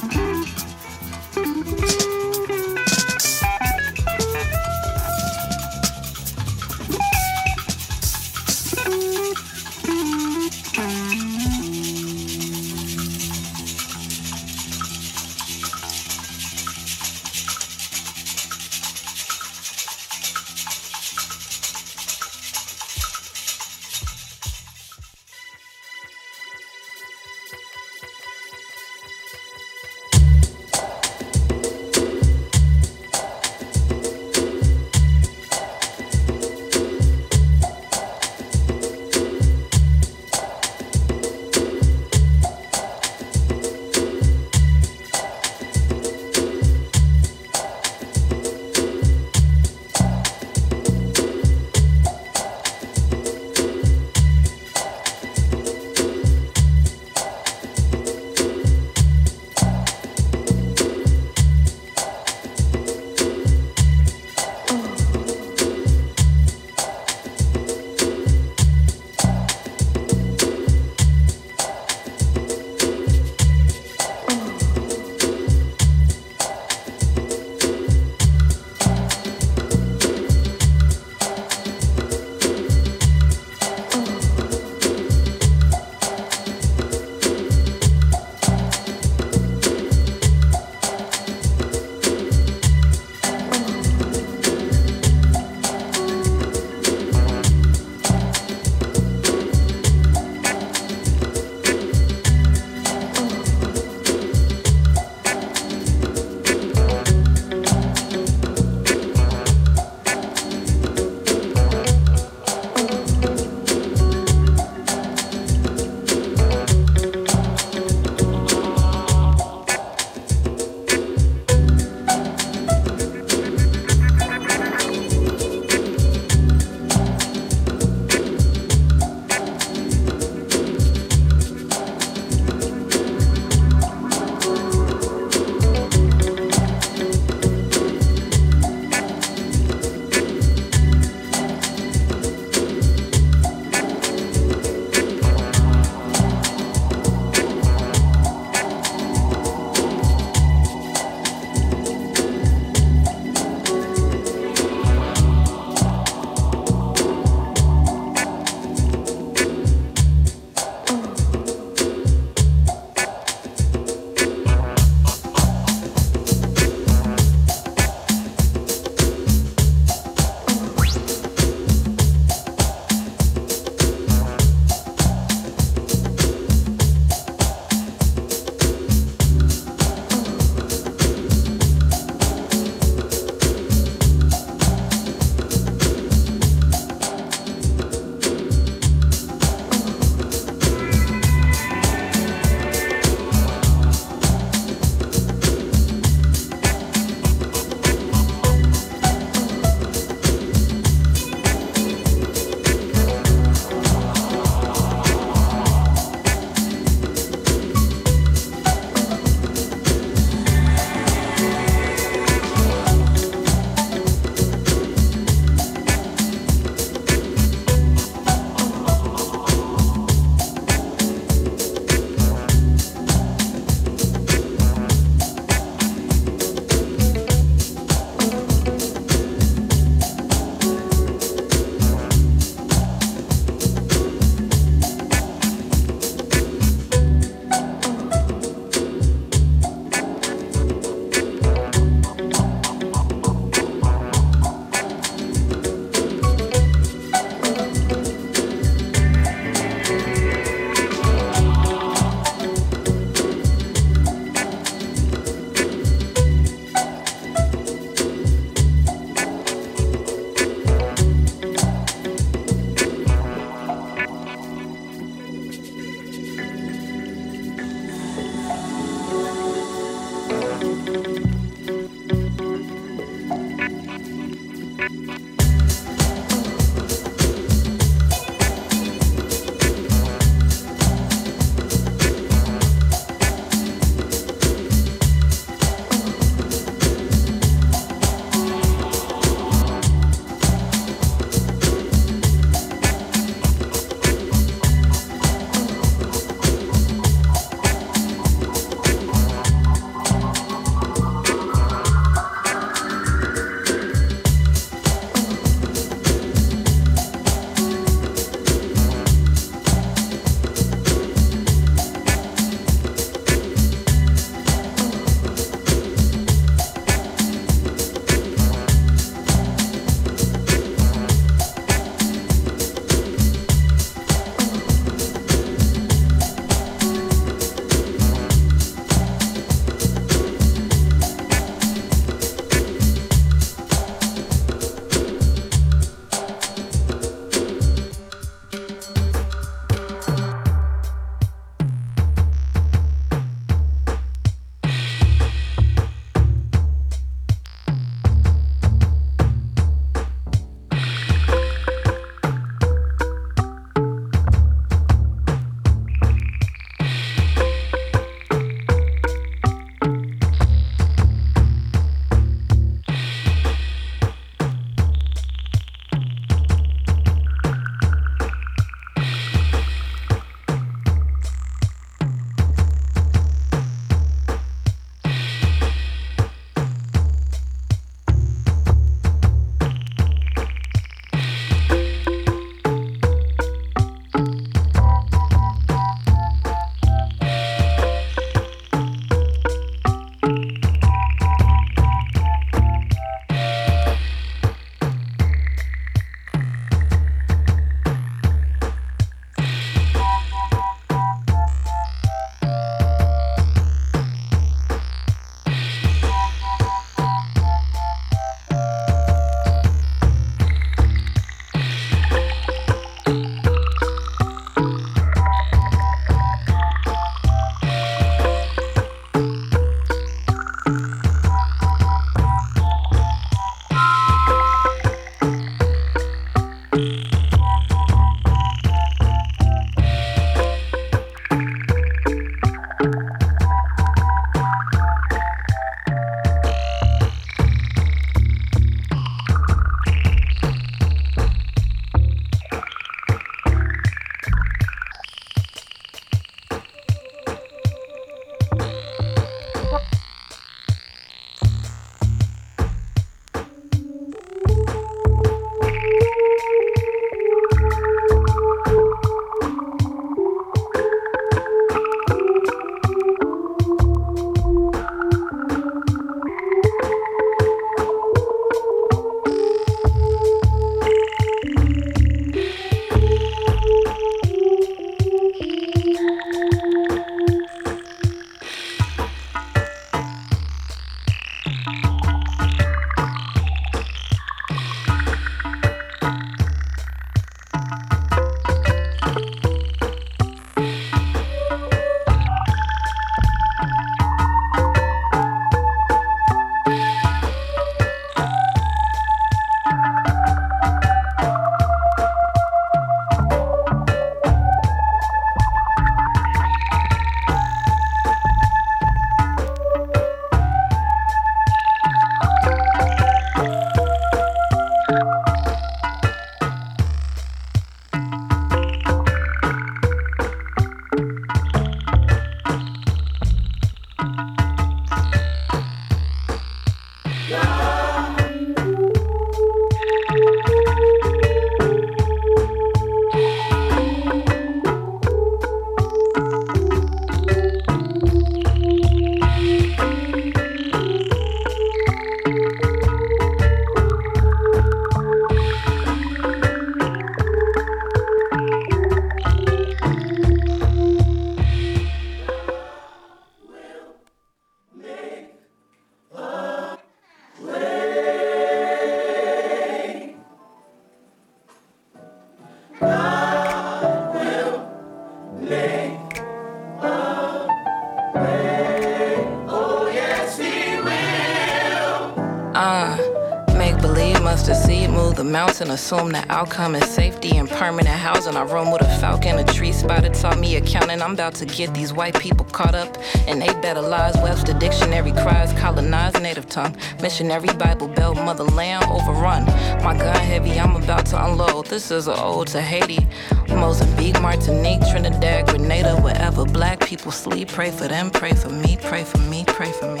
The 575.58 575.64
mountain, 575.64 575.74
assume 575.74 576.12
the 576.12 576.32
outcome 576.32 576.74
is 576.74 576.84
safety 576.84 577.36
and 577.36 577.48
permanent 577.48 577.88
housing. 577.88 578.36
I 578.36 578.44
roam 578.44 578.70
with 578.72 578.82
a 578.82 578.98
falcon, 578.98 579.38
a 579.38 579.44
tree 579.44 579.72
spotted, 579.72 580.14
taught 580.14 580.38
me 580.38 580.56
accounting. 580.56 581.02
I'm 581.02 581.12
about 581.12 581.34
to 581.36 581.46
get 581.46 581.74
these 581.74 581.92
white 581.92 582.18
people 582.18 582.46
caught 582.46 582.74
up 582.74 582.96
and 583.28 583.40
they 583.40 583.52
better 583.60 583.82
lies. 583.82 584.14
Webster 584.16 584.54
dictionary 584.54 585.12
cries, 585.12 585.52
colonized 585.54 586.22
native 586.22 586.48
tongue. 586.48 586.74
Missionary 587.02 587.52
Bible 587.58 587.88
belt, 587.88 588.16
motherland 588.16 588.84
overrun. 588.84 589.44
My 589.84 589.96
gun 589.96 590.16
heavy, 590.16 590.58
I'm 590.58 590.76
about 590.76 591.06
to 591.06 591.24
unload. 591.24 591.66
This 591.66 591.90
is 591.90 592.08
an 592.08 592.16
ode 592.16 592.48
to 592.48 592.62
Haiti. 592.62 593.06
Mozambique, 593.48 594.20
Martinique, 594.22 594.80
Trinidad, 594.90 595.48
Grenada, 595.48 595.96
wherever 596.00 596.44
black 596.46 596.80
people 596.80 597.12
sleep. 597.12 597.48
Pray 597.48 597.70
for 597.70 597.88
them, 597.88 598.10
pray 598.10 598.32
for 598.32 598.48
me, 598.48 598.78
pray 598.80 599.04
for 599.04 599.18
me, 599.18 599.44
pray 599.46 599.72
for 599.72 599.92
me. 599.92 600.00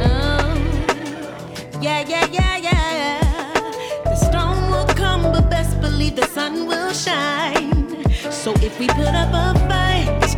Um, 0.00 0.58
yeah, 1.80 2.04
yeah, 2.08 2.26
yeah, 2.32 2.56
yeah. 2.56 3.25
But 5.32 5.50
best 5.50 5.80
believe 5.80 6.16
the 6.16 6.26
sun 6.26 6.66
will 6.66 6.92
shine. 6.92 7.70
So 8.30 8.52
if 8.62 8.78
we 8.78 8.86
put 8.88 9.14
up 9.22 9.30
a 9.32 9.58
fight, 9.68 10.36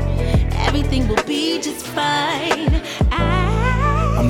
everything 0.67 1.09
will 1.09 1.25
be 1.25 1.61
just 1.61 1.87
fine. 1.87 2.58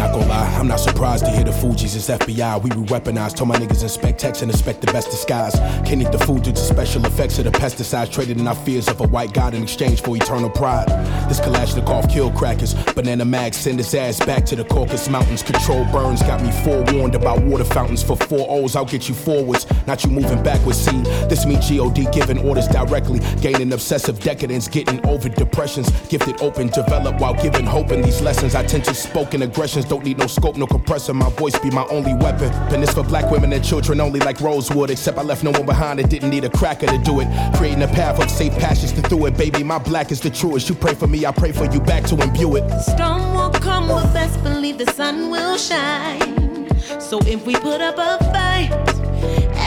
I'm 0.09 0.14
not 0.14 0.20
gonna 0.20 0.32
lie, 0.32 0.59
I'm 0.59 0.68
not 0.68 0.80
surprised 0.80 1.26
to 1.26 1.30
hear 1.30 1.44
the 1.44 1.52
Fuji's 1.52 1.94
It's 1.94 2.09
FBI. 2.09 2.62
We 2.62 2.70
re-weaponized. 2.70 3.36
Told 3.36 3.48
my 3.48 3.56
niggas 3.56 3.82
inspect 3.82 4.18
text 4.18 4.40
and 4.40 4.51
expect 4.51 4.80
the 4.80 4.90
best 4.90 5.10
disguise. 5.10 5.55
Can't 5.86 6.01
eat 6.01 6.10
the 6.12 6.18
food 6.18 6.44
due 6.44 6.52
to 6.52 6.56
special 6.56 7.05
effects 7.05 7.39
of 7.39 7.44
the 7.44 7.51
pesticides. 7.51 8.10
Traded 8.10 8.39
in 8.39 8.48
our 8.48 8.55
fears 8.55 8.89
of 8.89 9.01
a 9.02 9.06
white 9.06 9.35
god 9.35 9.52
in 9.52 9.62
exchange 9.62 10.01
for 10.01 10.16
eternal 10.16 10.48
pride. 10.48 10.89
This 11.28 11.40
Kalashnikov 11.40 12.10
kill 12.10 12.30
crackers. 12.30 12.72
Banana 12.94 13.26
mag 13.26 13.52
send 13.52 13.78
his 13.78 13.94
ass 13.94 14.18
back 14.24 14.47
to 14.47 14.56
the 14.56 14.64
Caucasus 14.64 15.10
Mountains. 15.10 15.43
Control 15.43 15.85
burns 15.93 16.22
got 16.22 16.43
me 16.43 16.52
forewarned 16.64 17.14
about 17.14 17.43
water 17.43 17.64
fountains. 17.64 18.02
For 18.02 18.16
four 18.16 18.47
O's, 18.48 18.76
I'll 18.76 18.86
get 18.86 19.10
you 19.10 19.14
forwards. 19.14 19.66
Not 19.86 20.05
you 20.05 20.10
moving 20.10 20.43
backwards. 20.43 20.78
See, 20.78 21.02
this 21.28 21.44
means 21.44 21.68
God 21.68 22.06
giving 22.12 22.39
orders 22.48 22.66
directly. 22.68 23.20
Gaining 23.43 23.74
obsessive 23.74 24.20
decadence, 24.20 24.68
getting 24.68 25.05
over 25.06 25.28
depressions. 25.28 25.90
Gifted 26.09 26.40
open, 26.40 26.68
develop 26.68 27.20
while 27.20 27.35
giving 27.35 27.66
hope 27.66 27.93
in 27.93 28.01
these 28.01 28.22
lessons. 28.22 28.55
I 28.55 28.64
tend 28.64 28.85
to 28.85 28.94
spoken 28.94 29.43
aggressions. 29.43 29.85
Don't 29.98 30.04
need 30.04 30.18
no 30.18 30.28
scope, 30.28 30.56
no 30.56 30.64
compressor. 30.64 31.12
My 31.12 31.28
voice 31.30 31.58
be 31.58 31.70
my 31.70 31.84
only 31.90 32.14
weapon. 32.14 32.52
Been 32.70 32.82
this 32.82 32.94
for 32.94 33.02
black 33.02 33.32
women 33.32 33.52
and 33.52 33.64
children 33.64 34.00
only 34.00 34.20
like 34.20 34.40
Rosewood. 34.40 34.90
Except 34.90 35.18
I 35.18 35.22
left 35.22 35.42
no 35.42 35.50
one 35.50 35.66
behind 35.66 35.98
and 35.98 36.08
didn't 36.08 36.30
need 36.30 36.44
a 36.44 36.48
cracker 36.48 36.86
to 36.86 36.98
do 36.98 37.18
it. 37.18 37.26
Creating 37.56 37.82
a 37.82 37.88
path 37.88 38.22
of 38.22 38.30
safe 38.30 38.52
passages 38.52 38.92
to 38.92 39.02
through 39.02 39.26
it. 39.26 39.36
Baby, 39.36 39.64
my 39.64 39.78
black 39.78 40.12
is 40.12 40.20
the 40.20 40.30
truest. 40.30 40.68
You 40.68 40.76
pray 40.76 40.94
for 40.94 41.08
me, 41.08 41.26
I 41.26 41.32
pray 41.32 41.50
for 41.50 41.64
you 41.64 41.80
back 41.80 42.04
to 42.04 42.22
imbue 42.22 42.54
it. 42.54 42.80
Storm 42.80 43.34
will 43.34 43.50
come, 43.50 43.88
but 43.88 44.12
best 44.12 44.40
believe 44.44 44.78
the 44.78 44.86
sun 44.92 45.30
will 45.30 45.58
shine. 45.58 46.68
So 47.00 47.18
if 47.26 47.44
we 47.44 47.56
put 47.56 47.80
up 47.80 47.96
a 47.98 48.24
fight, 48.26 48.70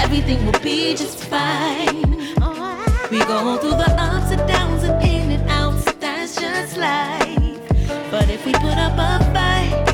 everything 0.02 0.46
will 0.46 0.62
be 0.62 0.96
just 0.96 1.26
fine. 1.26 2.10
We 3.12 3.20
go 3.26 3.58
through 3.58 3.72
the 3.72 3.94
ups 4.00 4.32
and 4.32 4.48
downs 4.48 4.84
and 4.84 5.04
in 5.04 5.32
and 5.32 5.50
outs, 5.50 5.92
that's 6.00 6.38
just 6.40 6.78
life. 6.78 7.60
But 8.10 8.30
if 8.30 8.46
we 8.46 8.54
put 8.54 8.78
up 8.78 8.94
a 8.94 9.26
fight, 9.34 9.91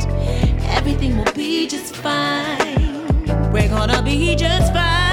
everything 0.87 1.17
will 1.17 1.33
be 1.33 1.67
just 1.67 1.97
fine. 1.97 3.51
We're 3.51 3.67
gonna 3.67 4.01
be 4.01 4.35
just 4.35 4.71
fine. 4.71 5.06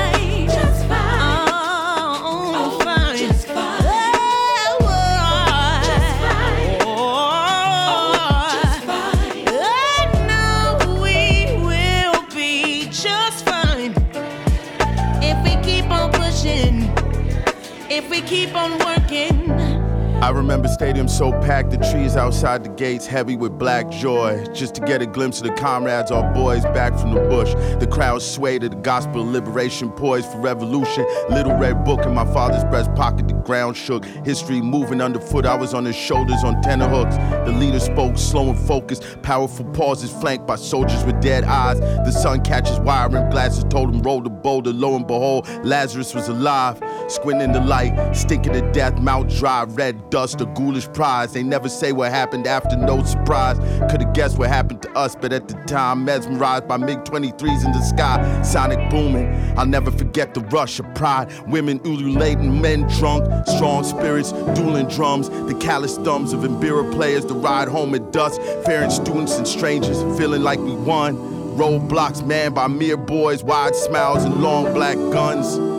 I 20.24 20.30
remember 20.30 20.68
stadiums 20.68 21.10
so 21.10 21.32
packed, 21.42 21.70
the 21.70 21.76
trees 21.76 22.16
outside 22.16 22.64
the 22.64 22.70
gates 22.70 23.06
heavy 23.06 23.36
with 23.36 23.58
black 23.58 23.90
joy. 23.90 24.42
Just 24.54 24.74
to 24.76 24.80
get 24.80 25.02
a 25.02 25.06
glimpse 25.06 25.42
of 25.42 25.48
the 25.48 25.52
comrades, 25.52 26.10
our 26.10 26.32
boys 26.32 26.62
back 26.62 26.98
from 26.98 27.12
the 27.12 27.20
bush. 27.20 27.52
The 27.78 27.86
crowd 27.86 28.22
swayed 28.22 28.62
to 28.62 28.70
the 28.70 28.76
gospel 28.76 29.20
of 29.20 29.28
liberation, 29.28 29.90
poised 29.90 30.32
for 30.32 30.38
revolution. 30.38 31.04
Little 31.28 31.54
red 31.58 31.84
book 31.84 32.06
in 32.06 32.14
my 32.14 32.24
father's 32.32 32.64
breast 32.64 32.94
pocket, 32.94 33.28
the 33.28 33.34
ground 33.34 33.76
shook. 33.76 34.06
History 34.24 34.62
moving 34.62 35.02
underfoot, 35.02 35.44
I 35.44 35.56
was 35.56 35.74
on 35.74 35.84
his 35.84 35.94
shoulders 35.94 36.42
on 36.42 36.62
tenor 36.62 36.88
hooks. 36.88 37.18
The 37.46 37.52
leader 37.52 37.78
spoke, 37.78 38.16
slow 38.16 38.48
and 38.48 38.58
focused. 38.58 39.20
Powerful 39.20 39.66
pauses 39.72 40.10
flanked 40.10 40.46
by 40.46 40.56
soldiers 40.56 41.04
with 41.04 41.20
dead 41.20 41.44
eyes. 41.44 41.78
The 41.80 42.12
sun 42.12 42.40
catches 42.40 42.80
wire 42.80 43.10
rimmed 43.10 43.30
glasses, 43.30 43.64
told 43.64 43.94
him 43.94 44.00
roll 44.00 44.22
the 44.22 44.30
boulder. 44.30 44.72
Lo 44.72 44.96
and 44.96 45.06
behold, 45.06 45.46
Lazarus 45.66 46.14
was 46.14 46.28
alive. 46.28 46.80
Squinting 47.08 47.52
the 47.52 47.60
light, 47.60 48.14
stinking 48.14 48.54
to 48.54 48.72
death, 48.72 48.98
mouth 48.98 49.28
dry, 49.38 49.64
red 49.64 50.10
dust, 50.10 50.40
a 50.40 50.46
ghoulish 50.46 50.90
prize. 50.92 51.32
They 51.32 51.42
never 51.42 51.68
say 51.68 51.92
what 51.92 52.10
happened 52.10 52.46
after, 52.46 52.76
no 52.76 53.02
surprise. 53.04 53.58
Could've 53.90 54.12
guessed 54.14 54.38
what 54.38 54.48
happened 54.48 54.82
to 54.82 54.90
us, 54.92 55.14
but 55.14 55.32
at 55.32 55.48
the 55.48 55.54
time, 55.66 56.04
mesmerized 56.04 56.66
by 56.66 56.76
MiG 56.78 56.98
23s 57.04 57.64
in 57.64 57.72
the 57.72 57.82
sky, 57.82 58.42
sonic 58.42 58.78
booming. 58.90 59.26
I'll 59.58 59.66
never 59.66 59.90
forget 59.90 60.34
the 60.34 60.40
rush 60.40 60.80
of 60.80 60.94
pride. 60.94 61.30
Women 61.46 61.80
ululating, 61.84 62.60
men 62.60 62.88
drunk, 62.98 63.24
strong 63.46 63.84
spirits, 63.84 64.32
dueling 64.54 64.88
drums, 64.88 65.28
the 65.28 65.56
callous 65.60 65.96
thumbs 65.98 66.32
of 66.32 66.40
Imbira 66.40 66.90
players, 66.92 67.26
the 67.26 67.34
ride 67.34 67.68
home 67.68 67.94
at 67.94 68.12
dusk, 68.12 68.40
faring 68.64 68.90
students 68.90 69.36
and 69.36 69.46
strangers, 69.46 69.98
feeling 70.18 70.42
like 70.42 70.58
we 70.58 70.74
won. 70.74 71.16
Roadblocks 71.56 72.26
manned 72.26 72.54
by 72.54 72.66
mere 72.66 72.96
boys, 72.96 73.44
wide 73.44 73.76
smiles 73.76 74.24
and 74.24 74.42
long 74.42 74.72
black 74.74 74.96
guns. 74.96 75.73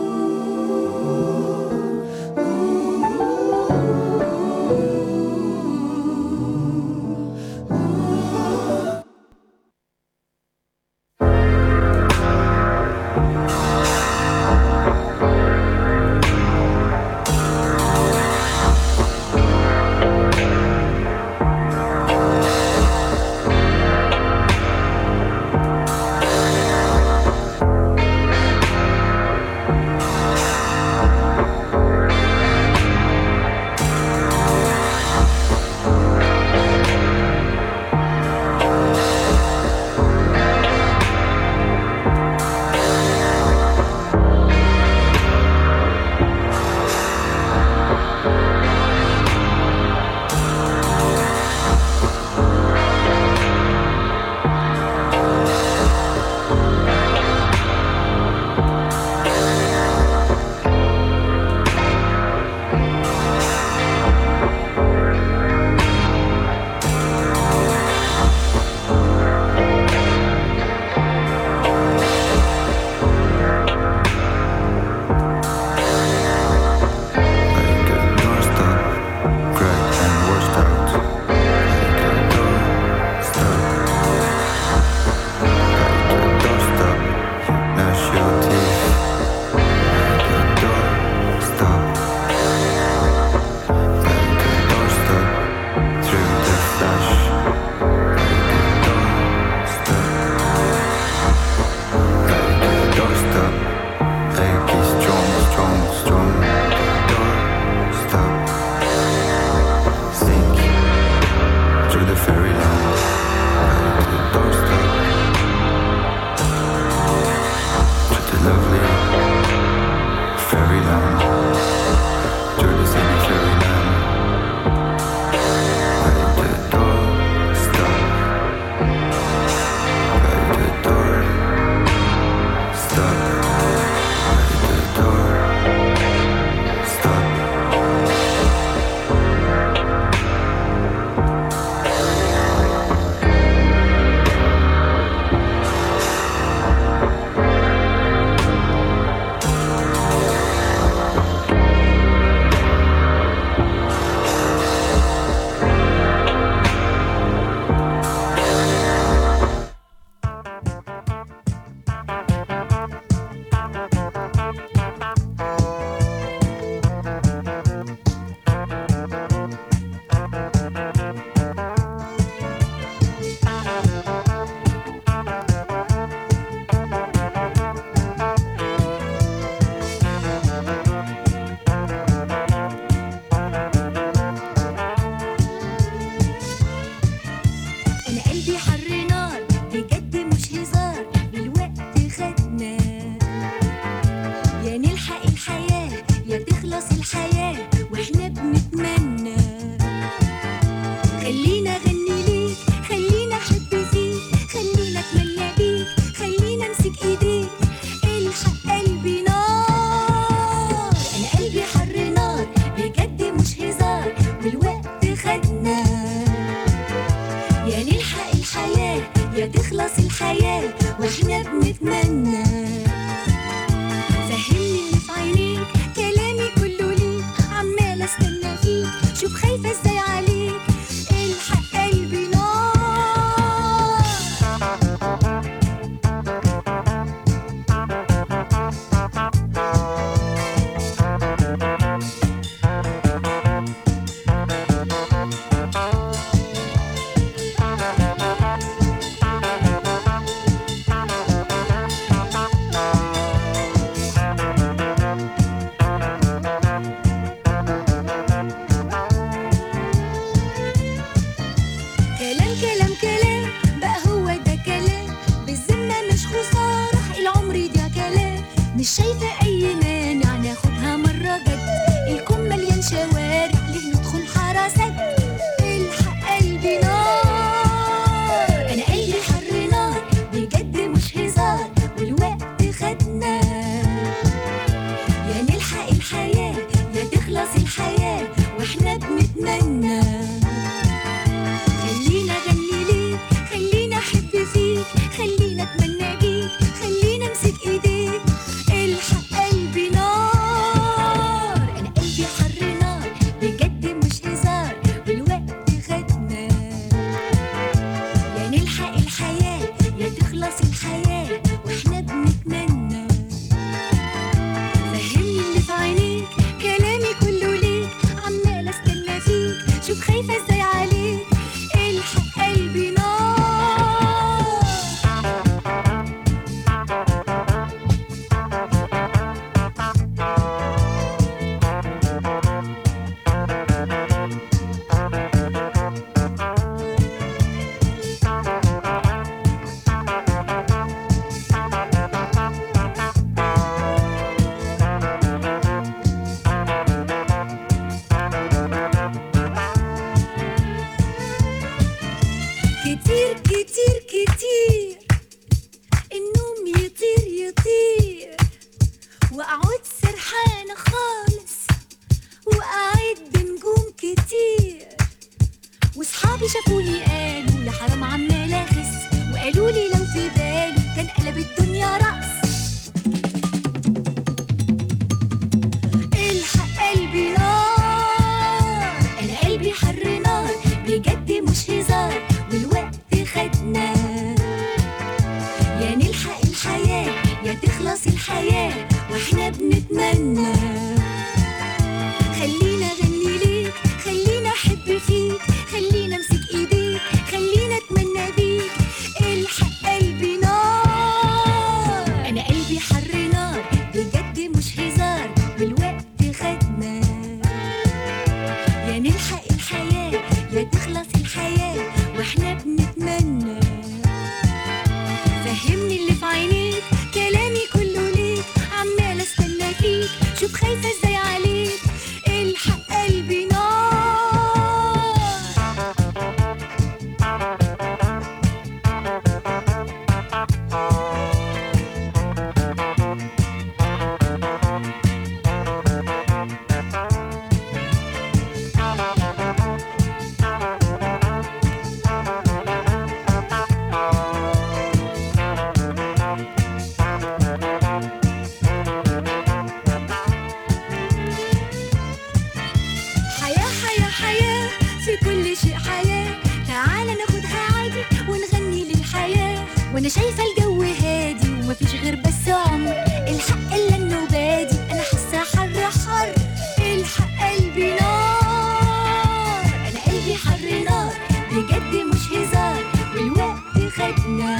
شايفة 460.16 460.42
الجو 460.42 460.82
هادي 460.82 461.50
ومفيش 461.50 461.94
غير 461.94 462.14
بس 462.16 462.48
عمر 462.48 463.04
الحق 463.28 463.74
إلا 463.74 463.96
إنه 463.96 464.24
بادي 464.30 464.76
أنا 464.92 465.02
حاسة 465.02 465.38
حر 465.38 465.90
حر. 465.90 466.34
الحق 466.78 467.50
قلبي 467.50 467.90
نار 467.90 469.64
أنا 469.88 470.00
قلبي 470.06 470.34
حر 470.34 470.84
نار. 470.90 471.12
بجد 471.52 471.94
مش 472.14 472.32
هزار 472.32 472.84
والوقت 473.14 473.92
خدنا. 473.96 474.58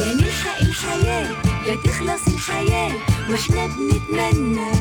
يعني 0.00 0.08
يا 0.08 0.14
نلحق 0.14 0.60
الحياة 0.60 1.28
يا 1.66 1.76
تخلص 1.84 2.26
الحياة 2.28 2.92
وإحنا 3.30 3.66
بنتمنى. 3.66 4.72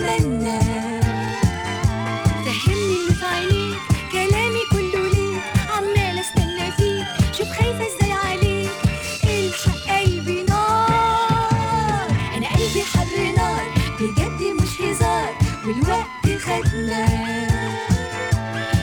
بتمنى 0.00 0.60
فهمني 2.44 2.96
اللي 2.96 3.14
في 3.14 3.26
عينيك 3.26 3.78
كلامي 4.12 4.60
كله 4.72 5.08
ليك. 5.08 5.42
عمالة 5.70 6.20
أستنى 6.20 6.72
فيك 6.76 7.06
شوف 7.38 7.48
خايفة 7.48 7.86
إزاي 7.86 8.12
عليك. 8.12 8.70
الحق 9.24 10.00
قلبي 10.00 10.42
نار. 10.42 12.08
أنا 12.36 12.48
قلبي 12.48 12.82
حر 12.82 13.32
نار 13.36 13.64
بجد 14.00 14.62
مش 14.62 14.80
هزار. 14.80 15.34
والوقت 15.66 16.42
خدنا. 16.42 17.06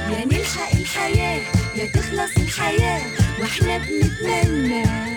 يا 0.09 0.25
نلحق 0.25 0.71
الحياة 0.75 1.41
يا 1.75 1.85
تخلص 1.85 2.37
الحياة 2.37 3.01
وإحنا 3.39 3.77
بنتمنى. 3.77 5.16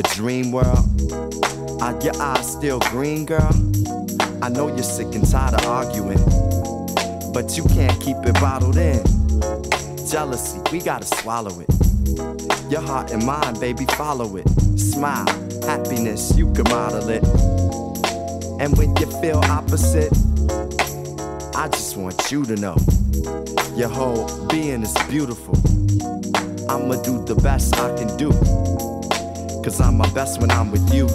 a 0.00 0.14
dream 0.14 0.50
world? 0.50 1.12
Are 1.82 1.98
your 2.02 2.16
eyes 2.20 2.52
still 2.52 2.78
green, 2.80 3.26
girl? 3.26 3.52
I 4.42 4.48
know 4.48 4.68
you're 4.68 4.82
sick 4.82 5.14
and 5.14 5.28
tired 5.30 5.54
of 5.54 5.66
arguing, 5.66 6.22
but 7.34 7.56
you 7.56 7.64
can't 7.64 8.00
keep 8.00 8.16
it 8.24 8.34
bottled 8.34 8.78
in. 8.78 9.02
Jealousy, 10.08 10.58
we 10.72 10.80
gotta 10.80 11.06
swallow 11.06 11.60
it. 11.60 11.68
Your 12.70 12.80
heart 12.80 13.10
and 13.10 13.24
mind, 13.26 13.60
baby, 13.60 13.84
follow 13.96 14.36
it. 14.36 14.48
Smile, 14.78 15.26
happiness, 15.66 16.34
you 16.36 16.50
can 16.54 16.64
model 16.64 17.08
it. 17.10 17.24
And 18.60 18.76
when 18.78 18.96
you 18.96 19.06
feel 19.20 19.40
opposite, 19.44 20.12
I 21.54 21.68
just 21.68 21.96
want 21.98 22.30
you 22.30 22.44
to 22.46 22.56
know 22.56 22.76
your 23.76 23.88
whole 23.90 24.46
being 24.46 24.82
is 24.82 24.94
beautiful. 25.08 25.56
I'ma 26.70 27.02
do 27.02 27.22
the 27.24 27.38
best 27.42 27.76
I 27.76 27.94
can 27.98 28.16
do. 28.16 28.30
Cause 29.62 29.78
I'm 29.78 29.98
my 29.98 30.10
best 30.12 30.40
when 30.40 30.50
I'm 30.50 30.70
with 30.70 30.94
you. 30.94 31.06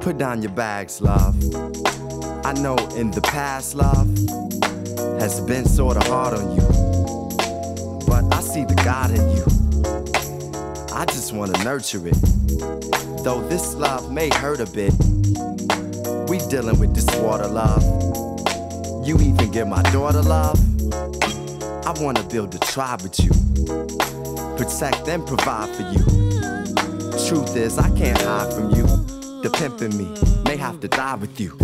Put 0.00 0.18
down 0.18 0.42
your 0.42 0.52
bags, 0.52 1.00
love. 1.00 1.36
I 2.44 2.52
know 2.52 2.76
in 2.96 3.10
the 3.12 3.20
past, 3.22 3.74
love 3.74 4.45
has 5.26 5.40
been 5.40 5.64
sorta 5.64 5.98
hard 6.08 6.34
on 6.34 6.54
you. 6.54 6.62
But 8.06 8.32
I 8.32 8.40
see 8.40 8.64
the 8.64 8.80
God 8.84 9.10
in 9.10 9.28
you. 9.34 9.44
I 10.94 11.04
just 11.04 11.32
wanna 11.32 11.64
nurture 11.64 12.06
it. 12.06 12.14
Though 13.24 13.40
this 13.48 13.74
love 13.74 14.12
may 14.12 14.28
hurt 14.28 14.60
a 14.60 14.66
bit, 14.66 14.94
we 16.28 16.38
dealing 16.48 16.78
with 16.78 16.94
this 16.94 17.12
water 17.16 17.48
love. 17.48 17.82
You 19.04 19.16
even 19.18 19.50
give 19.50 19.66
my 19.66 19.82
daughter 19.90 20.22
love. 20.22 20.60
I 21.84 21.92
wanna 22.00 22.22
build 22.22 22.54
a 22.54 22.58
tribe 22.58 23.02
with 23.02 23.18
you. 23.18 23.32
Protect 24.56 25.08
and 25.08 25.26
provide 25.26 25.70
for 25.74 25.82
you. 25.90 26.04
Truth 27.26 27.56
is, 27.56 27.78
I 27.78 27.90
can't 27.98 28.20
hide 28.22 28.52
from 28.52 28.70
you. 28.70 28.86
The 29.42 29.50
pimp 29.52 29.82
in 29.82 29.90
me 29.98 30.08
may 30.44 30.56
have 30.56 30.78
to 30.82 30.88
die 30.88 31.16
with 31.16 31.40
you. 31.40 31.58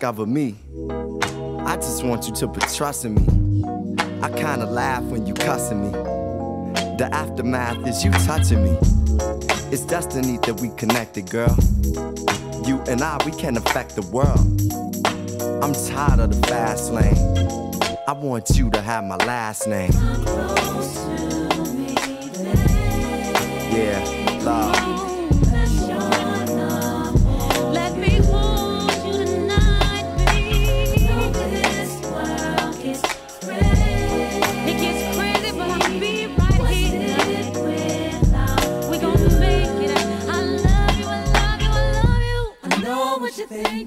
Discover 0.00 0.24
me. 0.24 0.56
I 1.66 1.76
just 1.76 2.02
want 2.04 2.26
you 2.26 2.32
to 2.36 2.48
put 2.48 2.62
trust 2.72 3.04
in 3.04 3.16
me. 3.16 3.62
I 4.22 4.30
kinda 4.30 4.64
laugh 4.64 5.02
when 5.02 5.26
you 5.26 5.34
cussing 5.34 5.82
me. 5.82 5.90
The 6.96 7.10
aftermath 7.12 7.86
is 7.86 8.02
you 8.02 8.10
touching 8.10 8.64
me. 8.64 8.78
It's 9.70 9.82
destiny 9.82 10.38
that 10.46 10.58
we 10.58 10.70
connected, 10.78 11.28
girl. 11.28 11.54
You 12.66 12.80
and 12.88 13.02
I, 13.02 13.18
we 13.26 13.32
can 13.32 13.58
affect 13.58 13.94
the 13.94 14.00
world. 14.10 14.40
I'm 15.62 15.74
tired 15.74 16.20
of 16.20 16.30
the 16.30 16.46
fast 16.46 16.90
lane. 16.94 17.18
I 18.08 18.12
want 18.12 18.56
you 18.56 18.70
to 18.70 18.80
have 18.80 19.04
my 19.04 19.16
last 19.16 19.68
name. 19.68 19.92
Yeah, 23.70 24.00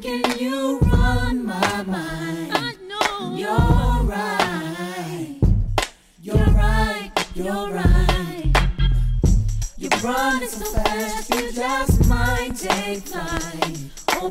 thinking. 0.02 0.40
You 0.40 0.80
run 0.80 1.46
my 1.46 1.84
mind. 1.84 2.52
I 2.52 2.74
know 2.88 3.36
you're 3.36 4.04
right. 4.04 5.38
You're 6.22 6.36
right. 6.36 7.12
You're 7.36 7.70
right. 7.72 8.52
You're 9.78 10.00
running 10.02 10.50
so 10.50 10.66
fast, 10.66 11.30
you 11.36 11.52
just 11.52 12.08
might 12.08 12.56
take 12.56 13.04
flight. 13.04 13.78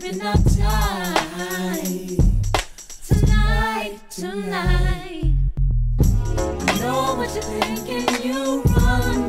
You're 0.02 0.14
not 0.14 0.40
tired. 0.58 1.86
Tonight, 3.06 3.98
tonight. 4.10 5.34
I 5.98 6.78
know 6.80 7.14
what 7.16 7.34
you're 7.34 7.42
thinking, 7.42 8.24
you 8.24 8.62
run 8.62 9.21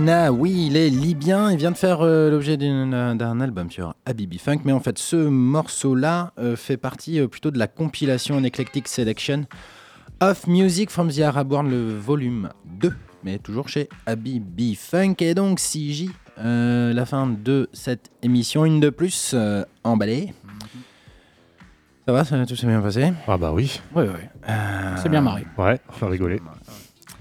Hesna. 0.00 0.32
Oui, 0.32 0.66
il 0.68 0.76
est 0.76 0.88
libyen. 0.88 1.50
Il 1.50 1.58
vient 1.58 1.70
de 1.70 1.76
faire 1.76 2.00
euh, 2.00 2.30
l'objet 2.30 2.56
d'un 2.56 3.40
album 3.40 3.70
sur 3.70 3.94
Habibi 4.06 4.38
Funk. 4.38 4.60
Mais 4.64 4.72
en 4.72 4.80
fait, 4.80 4.98
ce 4.98 5.16
morceau-là 5.16 6.32
euh, 6.38 6.56
fait 6.56 6.78
partie 6.78 7.20
euh, 7.20 7.28
plutôt 7.28 7.50
de 7.50 7.58
la 7.58 7.66
compilation 7.66 8.36
An 8.36 8.44
Eclectic 8.44 8.88
Selection 8.88 9.44
of 10.20 10.46
Music 10.46 10.90
from 10.90 11.10
the 11.10 11.20
Arab 11.20 11.52
World, 11.52 11.70
le 11.70 11.94
volume 11.98 12.48
2. 12.80 12.92
Mais 13.24 13.38
toujours 13.38 13.68
chez 13.68 13.88
Habibi 14.06 14.74
Funk. 14.74 15.16
Et 15.18 15.34
donc, 15.34 15.58
CJ, 15.58 16.06
euh, 16.38 16.94
la 16.94 17.04
fin 17.04 17.26
de 17.26 17.68
cette 17.74 18.10
émission. 18.22 18.64
Une 18.64 18.80
de 18.80 18.88
plus 18.88 19.32
euh, 19.34 19.64
emballée. 19.84 20.32
Ça 22.06 22.12
va, 22.14 22.24
ça, 22.24 22.46
tout 22.46 22.56
s'est 22.56 22.66
bien 22.66 22.80
passé? 22.80 23.12
Ah 23.28 23.36
bah 23.36 23.52
oui. 23.52 23.80
Ouais, 23.94 24.08
ouais. 24.08 24.30
C'est 24.96 25.10
bien 25.10 25.20
marré. 25.20 25.44
Ouais, 25.58 25.78
on 26.00 26.06
a 26.06 26.08
rigolé. 26.08 26.40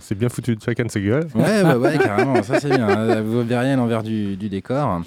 C'est 0.10 0.16
bien 0.16 0.30
foutu 0.30 0.56
de 0.56 0.60
chacun 0.64 0.86
de 0.86 0.90
ses 0.90 1.02
gueules. 1.02 1.28
Ouais, 1.36 1.62
ouais, 1.62 1.76
ouais, 1.76 1.98
carrément, 2.00 2.42
ça 2.42 2.60
c'est 2.60 2.76
bien. 2.76 3.22
Vous 3.22 3.44
verriez 3.44 3.76
l'envers 3.76 4.02
du, 4.02 4.38
du 4.38 4.50
décor. 4.50 5.04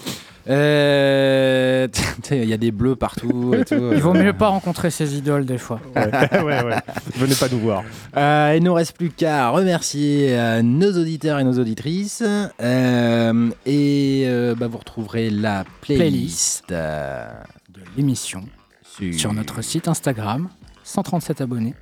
Euh, 0.48 1.88
Il 2.30 2.44
y 2.44 2.52
a 2.52 2.56
des 2.56 2.70
bleus 2.70 2.94
partout. 2.94 3.52
Et 3.52 3.64
tout. 3.64 3.90
Il 3.92 4.00
vaut 4.00 4.14
mieux 4.14 4.32
pas 4.32 4.46
rencontrer 4.46 4.90
ses 4.90 5.16
idoles 5.18 5.44
des 5.44 5.58
fois. 5.58 5.80
Ouais, 5.96 6.04
ouais, 6.40 6.62
ouais. 6.62 6.76
Venez 7.16 7.34
pas 7.34 7.48
nous 7.50 7.58
voir. 7.58 7.82
Euh, 8.16 8.54
il 8.56 8.62
ne 8.62 8.68
nous 8.68 8.74
reste 8.74 8.96
plus 8.96 9.10
qu'à 9.10 9.48
remercier 9.48 10.38
euh, 10.38 10.62
nos 10.62 10.92
auditeurs 10.92 11.40
et 11.40 11.42
nos 11.42 11.58
auditrices. 11.58 12.22
Euh, 12.60 13.50
et 13.66 14.22
euh, 14.26 14.54
bah, 14.54 14.68
vous 14.68 14.78
retrouverez 14.78 15.30
la 15.30 15.64
playlist, 15.80 16.70
euh, 16.70 17.26
de 17.70 17.80
l'émission 17.96 18.44
sur... 18.84 19.12
sur 19.12 19.32
notre 19.32 19.62
site 19.62 19.88
Instagram. 19.88 20.48
137 20.84 21.40
abonnés. 21.40 21.74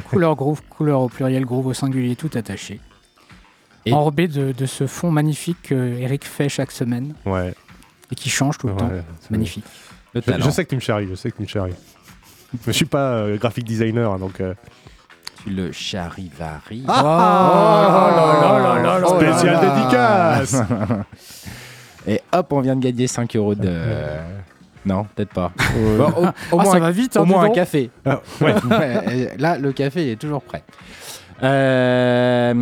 Couleur 0.00 0.36
groove, 0.36 0.62
couleur 0.68 1.00
au 1.00 1.08
pluriel, 1.08 1.44
groove 1.44 1.66
au 1.68 1.74
singulier, 1.74 2.16
tout 2.16 2.30
attaché. 2.34 2.80
Et- 3.84 3.92
Enrobé 3.92 4.26
de, 4.28 4.52
de 4.52 4.66
ce 4.66 4.86
fond 4.86 5.10
magnifique 5.10 5.58
que 5.62 5.74
Eric 5.74 6.24
fait 6.24 6.48
chaque 6.48 6.72
semaine 6.72 7.14
Ouais. 7.24 7.54
et 8.10 8.14
qui 8.14 8.28
change 8.30 8.58
tout 8.58 8.66
le 8.66 8.72
Ouais, 8.74 8.78
temps. 8.80 8.90
c'est- 9.20 9.30
Magnifique. 9.30 9.64
Le 10.14 10.22
Je, 10.22 10.50
sais 10.50 10.64
que 10.64 10.70
tu 10.70 10.76
me 10.76 10.80
charries, 10.80 11.06
je 11.08 11.14
sais 11.14 11.30
que 11.30 11.36
tu 11.36 11.42
me 11.42 11.46
charries. 11.46 11.74
Je 12.66 12.72
suis 12.72 12.84
pas 12.86 13.10
euh, 13.10 13.36
graphic 13.36 13.64
designer, 13.64 14.10
hein, 14.12 14.18
donc. 14.18 14.40
euh, 14.40 14.54
Tu 15.44 15.50
le 15.50 15.70
charivari. 15.72 16.82
Oh 16.84 16.90
là 16.90 18.12
là 18.40 18.58
là 18.58 18.82
là 18.82 18.98
là 18.98 19.06
Spécial 19.08 19.54
là 19.54 19.62
là. 19.62 20.38
dédicace 20.40 20.56
Et 22.06 22.20
hop, 22.32 22.52
on 22.52 22.60
vient 22.60 22.76
de 22.76 22.80
gagner 22.82 23.06
5 23.06 23.36
euros 23.36 23.54
de. 23.54 23.82
Non, 24.86 25.04
peut-être 25.14 25.32
pas. 25.34 25.52
Bon, 25.98 26.04
au, 26.04 26.22
au 26.22 26.26
Ah, 26.26 26.32
moins, 26.52 26.64
ça 26.64 26.76
un- 26.76 26.80
va 26.80 26.90
vite, 26.92 27.16
au 27.16 27.20
hein, 27.20 27.24
dis 27.24 27.30
moins 27.32 27.44
un 27.44 27.50
café. 27.50 27.90
Ah, 28.04 28.20
ouais. 28.40 28.54
Là, 29.38 29.58
le 29.58 29.72
café 29.72 30.12
est 30.12 30.16
toujours 30.16 30.42
prêt. 30.42 30.62
Euh, 31.42 32.54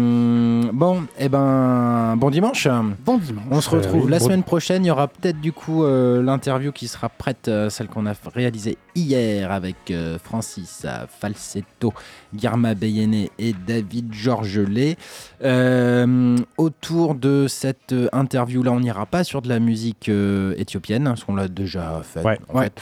bon, 0.73 1.05
et 1.19 1.29
ben, 1.29 2.17
bon 2.17 2.31
dimanche. 2.31 2.67
Bon 3.05 3.19
dimanche. 3.19 3.45
On 3.51 3.61
se 3.61 3.75
Euh, 3.75 3.79
retrouve 3.79 4.05
oui, 4.07 4.11
la 4.11 4.19
bon- 4.19 4.25
semaine 4.25 4.43
prochaine. 4.43 4.85
Il 4.85 4.89
y 4.89 4.91
aura 4.91 5.09
peut-être 5.09 5.41
du 5.41 5.53
coup 5.53 5.85
euh, 5.85 6.23
l'interview 6.23 6.73
qui 6.73 6.89
sera 6.89 7.09
prête, 7.09 7.49
euh, 7.49 7.71
celle 7.71 7.89
qu'on 7.89 8.07
a 8.07 8.13
réalisée 8.35 8.77
hier 8.95 9.53
avec 9.53 9.77
euh, 9.91 10.19
Francis 10.23 10.87
Falsetto, 11.21 11.93
Guirma 12.35 12.75
Beyené 12.75 13.31
et 13.39 13.55
David 13.67 14.13
Georgelet. 14.13 14.97
Euh, 15.43 16.37
autour 16.57 17.15
de 17.15 17.47
cette 17.49 17.95
interview-là, 18.13 18.73
on 18.73 18.81
n'ira 18.81 19.07
pas 19.07 19.25
sur 19.25 19.43
de 19.43 19.49
la 19.49 19.61
musique 19.61 20.09
euh, 20.09 20.55
éthiopienne, 20.57 21.07
hein, 21.07 21.11
parce 21.11 21.25
qu'on 21.25 21.37
l'a 21.37 21.49
déjà 21.49 22.01
fait. 22.03 22.23
Ouais. 22.23 22.39
en 22.53 22.61
fait. 22.61 22.73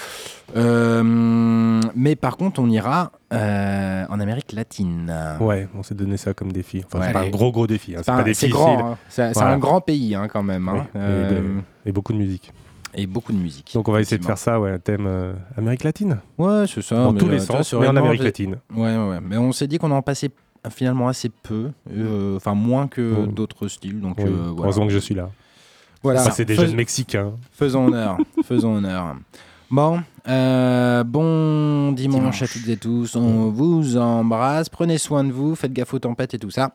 Euh, 0.57 1.81
mais 1.95 2.16
par 2.16 2.37
contre, 2.37 2.61
on 2.61 2.69
ira 2.69 3.12
euh, 3.33 4.05
en 4.09 4.20
Amérique 4.20 4.53
latine. 4.53 5.12
Ouais, 5.41 5.69
on 5.74 5.83
s'est 5.83 5.95
donné 5.95 6.16
ça 6.16 6.35
comme 6.35 6.53
défi. 6.53 6.83
Enfin, 6.87 6.99
Ouais. 7.01 7.07
c'est 7.09 7.12
pas 7.12 7.20
un 7.23 7.31
gros 7.31 7.53
gros 7.53 7.66
défi. 7.66 7.95
hein, 7.97 8.01
C'est 8.05 8.11
Enfin, 8.11 8.23
pas 8.23 8.35
c'est 8.35 8.49
grand, 8.49 8.93
hein. 8.93 8.99
c'est 9.09 9.33
Voilà. 9.33 9.53
un 9.53 9.59
grand 9.59 9.81
pays 9.81 10.15
hein, 10.15 10.29
quand 10.29 10.43
même. 10.43 10.69
hein. 10.69 10.87
Oui, 10.95 11.01
et, 11.01 11.05
Euh, 11.05 11.31
de- 11.31 11.45
et 11.87 11.93
beaucoup 11.93 12.12
de 12.12 12.19
musique. 12.19 12.53
et 12.95 13.07
beaucoup 13.07 13.33
de 13.33 13.39
musique. 13.39 13.70
Donc 13.74 13.89
on 13.89 13.93
va 13.93 14.01
essayer 14.01 14.19
de 14.19 14.24
faire 14.24 14.39
ça, 14.39 14.61
ouais, 14.61 14.73
un 14.73 14.79
thème 14.79 15.07
euh, 15.07 15.33
Amérique 15.57 15.85
latine. 15.85 16.19
Ouais, 16.39 16.65
c'est 16.66 16.83
ça. 16.83 16.97
Dans 16.97 17.12
mais, 17.12 17.20
tous 17.20 17.29
les 17.29 17.39
sens, 17.41 17.73
mais 17.73 17.89
en 17.89 17.97
Amérique 17.97 18.23
latine. 18.23 18.57
Ouais, 18.74 18.97
ouais, 18.97 19.09
ouais. 19.09 19.20
Mais 19.23 19.39
on 19.39 19.53
s'est 19.53 19.66
dit 19.66 19.79
qu'on 19.79 19.91
en 19.91 20.03
passait 20.03 20.31
finalement 20.70 21.09
assez 21.09 21.29
peu, 21.31 21.70
enfin 22.37 22.55
moins 22.55 22.87
que 22.89 23.27
d'autres 23.27 23.69
styles. 23.69 24.01
Donc 24.01 24.19
Oui, 24.19 24.24
voilà. 24.27 24.53
Heureusement 24.59 24.87
que 24.87 24.93
je 24.93 24.99
suis 24.99 25.15
là. 25.15 25.31
Voilà. 26.03 26.20
Ça, 26.20 26.33
c'est 26.33 26.45
des 26.45 26.55
Fais- 26.57 26.66
jeunes 26.66 26.74
Mexicains. 26.77 27.33
Faisons 27.53 27.87
honneur. 27.87 28.19
faisons 28.45 28.74
honneur. 28.77 29.15
Bon, 29.73 30.03
euh, 30.28 31.03
bon 31.03 31.93
dimanche, 31.93 32.20
Dimanche. 32.20 32.43
à 32.43 32.47
toutes 32.47 32.69
et 32.69 32.77
tous. 32.77 33.16
On 33.16 33.49
vous 33.49 33.97
embrasse. 33.97 34.69
Prenez 34.69 34.99
soin 34.99 35.24
de 35.24 35.32
vous. 35.32 35.55
Faites 35.55 35.73
gaffe 35.73 35.94
aux 35.94 35.99
tempêtes 35.99 36.35
et 36.35 36.39
tout 36.39 36.51
ça. 36.51 36.74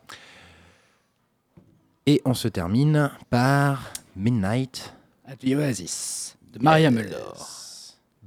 Et 2.06 2.20
on 2.24 2.34
se 2.34 2.48
termine 2.48 3.12
par 3.30 3.92
Midnight. 4.16 4.92
At 5.28 5.36
the 5.36 5.54
Oasis 5.54 6.36
de 6.52 6.58
Maria 6.60 6.90
Mulder. 6.90 7.34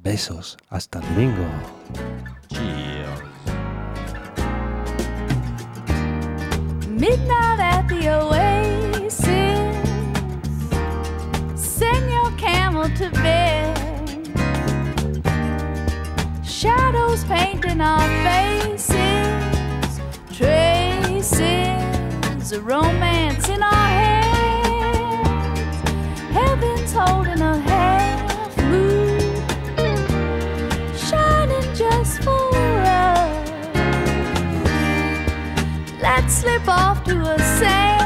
Besos. 0.01 0.55
Hasta 0.69 1.01
domingo. 1.01 1.43
Cheers. 2.49 3.19
Midnight 6.87 7.59
at 7.59 7.83
the 7.89 8.07
oasis. 8.07 9.27
Send 11.57 12.09
your 12.09 12.31
camel 12.37 12.89
to 12.97 13.09
bed. 13.21 13.70
Shadows 16.61 17.23
painting 17.23 17.81
our 17.81 18.07
faces. 18.23 18.93
Traces 20.31 21.31
of 22.51 22.63
romance 22.63 23.49
in 23.49 23.63
our 23.63 23.87
hands. 23.99 25.25
Heaven's 26.31 26.93
holding 26.93 27.41
a 27.41 27.57
half 27.57 28.55
moon. 28.57 29.19
Shining 30.95 31.73
just 31.73 32.21
for 32.21 32.53
us. 32.53 33.47
Let's 35.99 36.31
slip 36.31 36.67
off 36.67 37.03
to 37.05 37.21
a 37.21 37.39
sand 37.39 38.00